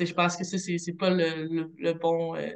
je 0.00 0.12
pense 0.14 0.36
que 0.36 0.44
ça, 0.44 0.56
c'est 0.58 0.92
pas 0.94 1.10
le, 1.10 1.46
le, 1.46 1.72
le 1.76 1.92
bon, 1.92 2.34
euh, 2.34 2.50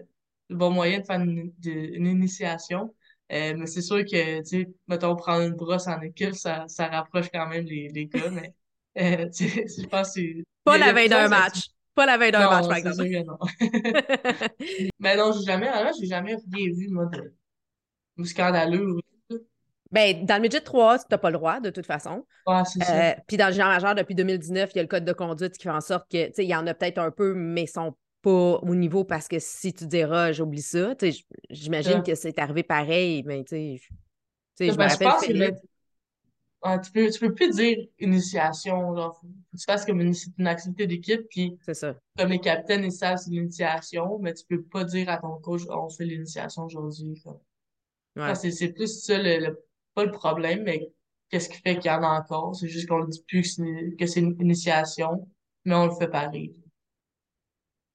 le 0.48 0.56
bon 0.56 0.70
moyen 0.70 1.00
de 1.00 1.04
faire 1.04 1.20
une, 1.20 1.52
une 1.64 2.06
initiation. 2.06 2.94
Euh, 3.30 3.54
mais 3.56 3.66
c'est 3.66 3.82
sûr 3.82 3.98
que, 3.98 4.38
tu 4.38 4.44
sais, 4.44 4.68
mettons, 4.86 5.14
prendre 5.14 5.42
une 5.42 5.54
brosse 5.54 5.86
en 5.86 6.00
équipe, 6.00 6.34
ça, 6.34 6.64
ça 6.66 6.86
rapproche 6.88 7.28
quand 7.32 7.46
même 7.46 7.64
les, 7.66 7.88
les 7.88 8.06
gars, 8.06 8.30
mais 8.30 8.54
euh, 8.98 9.28
je 9.38 9.86
pense 9.86 10.14
que 10.14 10.20
c'est... 10.20 10.44
Pas 10.64 10.78
la 10.78 10.92
veille 10.92 11.08
d'un 11.08 11.28
match. 11.28 11.68
Pas 11.94 12.06
la 12.06 12.16
veille 12.16 12.32
d'un 12.32 12.48
match, 12.48 12.66
par 12.66 12.76
exemple. 12.76 12.96
Sûr 12.96 13.04
que 13.04 13.26
non. 13.26 13.38
mais 14.98 15.16
non, 15.16 15.32
j'ai 15.32 15.44
jamais, 15.44 15.70
j'ai 15.98 16.06
jamais 16.06 16.36
rien 16.52 16.72
vu, 16.72 16.88
moi, 16.90 17.06
de, 17.06 18.24
scandaleux. 18.24 18.96
Ben, 19.90 20.24
dans 20.24 20.36
le 20.36 20.42
midget 20.42 20.60
3, 20.60 20.98
tu 20.98 21.04
n'as 21.10 21.18
pas 21.18 21.30
le 21.30 21.38
droit, 21.38 21.60
de 21.60 21.70
toute 21.70 21.86
façon. 21.86 22.26
Ouais. 22.46 22.62
Euh, 22.90 23.14
puis 23.26 23.36
dans 23.36 23.46
le 23.48 23.52
genre 23.52 23.68
majeur, 23.68 23.94
depuis 23.94 24.14
2019, 24.14 24.70
il 24.74 24.76
y 24.76 24.78
a 24.80 24.82
le 24.82 24.88
code 24.88 25.04
de 25.04 25.12
conduite 25.12 25.56
qui 25.56 25.64
fait 25.64 25.70
en 25.70 25.80
sorte 25.80 26.10
que, 26.10 26.26
tu 26.26 26.34
sais, 26.34 26.44
il 26.44 26.48
y 26.48 26.54
en 26.54 26.66
a 26.66 26.74
peut-être 26.74 26.98
un 26.98 27.10
peu, 27.10 27.34
mais 27.34 27.62
ils 27.62 27.68
sont 27.68 27.94
pas 28.22 28.58
au 28.62 28.74
niveau 28.74 29.04
parce 29.04 29.28
que 29.28 29.38
si 29.38 29.72
tu 29.72 29.86
diras 29.86 30.32
j'oublie 30.32 30.62
ça, 30.62 30.94
j'imagine 31.50 32.02
que 32.02 32.14
c'est 32.14 32.38
arrivé 32.38 32.62
pareil, 32.62 33.22
mais 33.24 33.44
tu 33.44 33.78
sais, 34.54 34.70
je 34.70 34.76
me 34.76 34.88
rappelle. 34.88 35.56
tu, 36.82 36.92
peux, 36.92 37.10
tu 37.10 37.20
peux 37.20 37.34
plus 37.34 37.54
dire 37.54 37.78
initiation, 38.00 38.94
genre, 38.96 39.16
faut 39.20 39.26
que 39.26 39.58
tu 39.58 39.64
fasses 39.64 39.84
comme 39.84 40.00
une, 40.00 40.14
une 40.38 40.46
activité 40.46 40.86
d'équipe, 40.86 41.22
puis 41.30 41.56
comme 42.16 42.30
les 42.30 42.40
capitaines, 42.40 42.84
ils 42.84 42.92
savent 42.92 43.18
c'est 43.18 43.30
l'initiation, 43.30 44.18
mais 44.18 44.34
tu 44.34 44.44
peux 44.48 44.62
pas 44.62 44.84
dire 44.84 45.08
à 45.08 45.18
ton 45.18 45.38
coach, 45.38 45.62
on 45.68 45.88
fait 45.88 46.04
l'initiation 46.04 46.64
aujourd'hui. 46.64 47.22
Ouais. 48.16 48.34
C'est 48.34 48.72
plus 48.72 49.00
ça, 49.04 49.18
le, 49.22 49.64
pas 49.94 50.04
le 50.04 50.10
problème, 50.10 50.64
mais 50.64 50.90
qu'est-ce 51.30 51.48
qui 51.48 51.58
fait 51.58 51.78
qu'il 51.78 51.90
y 51.90 51.94
en 51.94 52.02
a 52.02 52.20
encore? 52.20 52.56
C'est 52.56 52.68
juste 52.68 52.88
qu'on 52.88 53.04
ne 53.04 53.10
dit 53.10 53.22
plus 53.28 53.60
que 53.98 54.06
c'est 54.06 54.20
une 54.20 54.36
initiation, 54.40 55.28
mais 55.64 55.74
on 55.74 55.86
le 55.86 55.94
fait 55.94 56.08
pareil. 56.08 56.54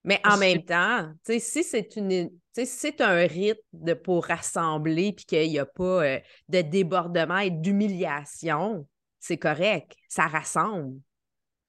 Mais 0.04 0.20
en 0.26 0.38
même 0.38 0.64
temps, 0.64 1.12
si 1.26 1.64
c'est 1.64 1.96
une 1.96 2.30
c'est 2.54 3.02
un 3.02 3.26
rite 3.26 3.62
de, 3.72 3.94
pour 3.94 4.26
rassembler 4.26 5.14
puis 5.14 5.26
qu'il 5.26 5.50
n'y 5.50 5.58
a 5.58 5.66
pas 5.66 6.04
euh, 6.04 6.20
de 6.50 6.62
débordement 6.62 7.40
et 7.40 7.50
d'humiliation, 7.50 8.88
c'est 9.20 9.38
correct. 9.38 9.94
Ça 10.08 10.28
rassemble. 10.28 11.00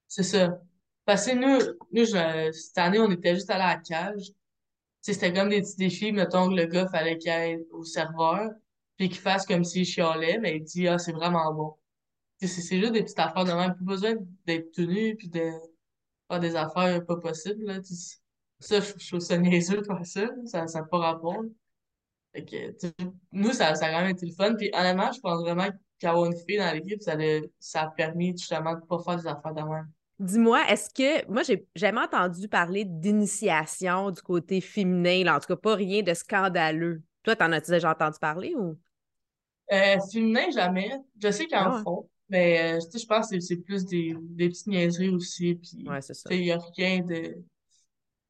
C'est 0.07 0.23
ça. 0.23 0.59
Parce 1.05 1.25
que 1.25 1.35
nous, 1.35 1.75
nous 1.91 2.05
cette 2.05 2.77
année, 2.77 2.99
on 2.99 3.09
était 3.11 3.35
juste 3.35 3.49
à 3.49 3.57
la 3.57 3.77
cage. 3.77 4.31
C'était 5.01 5.33
comme 5.33 5.49
des 5.49 5.61
petits 5.61 5.77
défis. 5.77 6.11
Mettons 6.11 6.49
que 6.49 6.55
le 6.55 6.65
gars, 6.65 6.87
fallait 6.87 7.17
qu'il 7.17 7.31
aille 7.31 7.65
au 7.71 7.83
serveur 7.83 8.51
puis 8.97 9.09
qu'il 9.09 9.19
fasse 9.19 9.45
comme 9.45 9.63
s'il 9.63 9.85
chialait, 9.85 10.39
mais 10.39 10.57
il 10.57 10.63
dit 10.63 10.87
Ah, 10.87 10.97
c'est 10.97 11.11
vraiment 11.11 11.53
bon. 11.53 11.75
C'est 12.39 12.79
juste 12.79 12.93
des 12.93 13.03
petites 13.03 13.19
affaires 13.19 13.45
de 13.45 13.51
même. 13.53 13.75
Plus 13.75 13.85
besoin 13.85 14.15
d'être 14.45 14.71
tenu 14.71 15.15
puis 15.15 15.29
de 15.29 15.51
faire 16.29 16.39
des 16.39 16.55
affaires 16.55 17.05
pas 17.05 17.17
possibles. 17.17 17.65
Là. 17.65 17.79
Ça, 18.59 18.79
je, 18.79 19.07
trouve 19.07 19.19
ça 19.19 19.37
niaiseux 19.37 19.81
de 19.81 19.85
faire 19.85 20.05
ça. 20.05 20.27
Ça 20.45 20.65
n'a 20.65 20.83
pas 20.83 20.97
rapport. 20.97 21.43
Fait 22.33 22.45
que, 22.45 22.93
nous, 23.31 23.51
ça, 23.51 23.75
ça 23.75 23.85
a 23.85 23.91
quand 23.91 24.01
même 24.01 24.11
été 24.11 24.25
le 24.25 24.33
fun. 24.33 24.55
Puis 24.55 24.69
honnêtement, 24.73 25.11
je 25.11 25.19
pense 25.19 25.41
vraiment 25.41 25.69
qu'avoir 25.99 26.25
une 26.25 26.37
fille 26.37 26.57
dans 26.57 26.73
l'équipe, 26.73 27.01
ça, 27.01 27.15
ça 27.59 27.81
a 27.83 27.87
permis 27.91 28.31
justement 28.37 28.73
de 28.73 28.81
ne 28.81 28.85
pas 28.85 28.99
faire 28.99 29.17
des 29.17 29.27
affaires 29.27 29.53
de 29.53 29.61
même. 29.61 29.89
Dis-moi, 30.19 30.63
est-ce 30.69 30.89
que. 30.89 31.29
Moi, 31.29 31.43
j'ai 31.43 31.67
jamais 31.75 32.01
entendu 32.01 32.47
parler 32.47 32.85
d'initiation 32.85 34.11
du 34.11 34.21
côté 34.21 34.61
féminin, 34.61 35.23
là. 35.25 35.35
en 35.35 35.39
tout 35.39 35.47
cas, 35.47 35.55
pas 35.57 35.75
rien 35.75 36.01
de 36.03 36.13
scandaleux. 36.13 37.03
Toi, 37.23 37.35
t'en 37.35 37.51
as-tu 37.51 37.71
déjà 37.71 37.91
entendu 37.91 38.17
parler 38.19 38.55
ou? 38.55 38.77
Euh, 39.71 39.97
féminin, 40.11 40.49
jamais. 40.51 40.91
Je 41.21 41.31
sais 41.31 41.47
qu'ils 41.47 41.57
en 41.57 41.73
ah 41.73 41.81
font, 41.83 42.09
mais 42.29 42.77
euh, 42.77 42.79
je 42.79 43.05
pense 43.05 43.29
que 43.29 43.39
c'est 43.39 43.57
plus 43.57 43.85
des, 43.85 44.15
des 44.21 44.49
petites 44.49 44.67
niaiseries 44.67 45.09
aussi. 45.09 45.55
Puis, 45.55 45.87
ouais, 45.89 46.01
c'est 46.01 46.13
ça. 46.13 46.33
Il 46.33 46.41
n'y 46.41 46.51
a 46.51 46.59
rien 46.77 47.01
de 47.01 47.35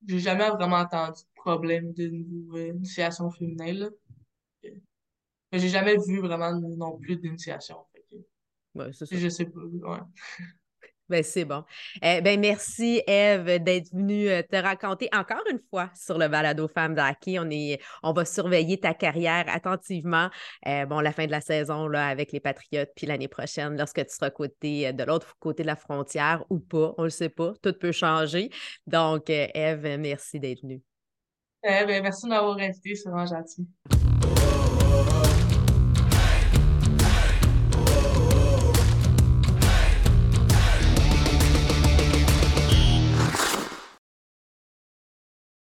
j'ai 0.08 0.20
jamais 0.20 0.50
vraiment 0.50 0.78
entendu 0.78 1.22
de 1.22 1.42
problème 1.42 1.94
de 1.94 2.12
euh, 2.58 2.68
initiation 2.70 3.30
féminine. 3.32 3.90
Mais 5.52 5.60
j'ai 5.60 5.70
jamais 5.70 5.96
vu 5.98 6.20
vraiment 6.20 6.54
non 6.60 6.98
plus 6.98 7.18
d'initiation. 7.18 7.78
Ouais, 8.74 8.92
c'est 8.92 9.06
ça. 9.06 9.18
Je 9.18 9.30
sais 9.30 9.46
pas. 9.46 9.62
Ouais. 9.62 10.00
Ben, 11.08 11.24
c'est 11.24 11.46
bon. 11.46 11.64
Eh, 12.02 12.22
ben, 12.22 12.40
merci, 12.40 13.02
Eve, 13.06 13.60
d'être 13.64 13.94
venue 13.94 14.28
euh, 14.28 14.42
te 14.42 14.56
raconter 14.56 15.08
encore 15.14 15.44
une 15.52 15.60
fois 15.70 15.92
sur 15.94 16.18
le 16.18 16.28
balado 16.28 16.68
Femmes 16.68 16.96
d'Hockey. 16.96 17.38
On, 17.38 17.48
on 18.02 18.14
va 18.14 18.26
surveiller 18.26 18.80
ta 18.80 18.96
carrière 18.96 19.46
attentivement. 19.48 20.30
Euh, 20.68 20.86
bon, 20.88 21.00
la 21.02 21.12
fin 21.12 21.28
de 21.28 21.32
la 21.32 21.42
saison 21.42 21.88
là, 21.88 22.08
avec 22.08 22.32
les 22.32 22.40
Patriotes, 22.40 22.90
puis 22.96 23.06
l'année 23.06 23.28
prochaine, 23.28 23.78
lorsque 23.78 24.04
tu 24.04 24.16
seras 24.16 24.32
côté, 24.32 24.88
euh, 24.88 24.92
de 24.94 25.04
l'autre 25.04 25.36
côté 25.40 25.62
de 25.62 25.68
la 25.68 25.76
frontière 25.76 26.44
ou 26.50 26.60
pas, 26.60 26.96
on 26.98 27.04
ne 27.04 27.08
le 27.08 27.12
sait 27.12 27.30
pas. 27.30 27.54
Tout 27.62 27.74
peut 27.74 27.92
changer. 27.92 28.50
Donc, 28.88 29.30
Eve, 29.30 30.00
merci 30.00 30.40
d'être 30.40 30.62
venue. 30.64 30.82
Eh 31.64 31.86
ben, 31.86 32.02
merci 32.02 32.26
de 32.26 32.30
m'avoir 32.30 32.58
invité, 32.58 32.96
c'est 32.96 33.10
vraiment 33.10 33.26
gentil. 33.26 33.68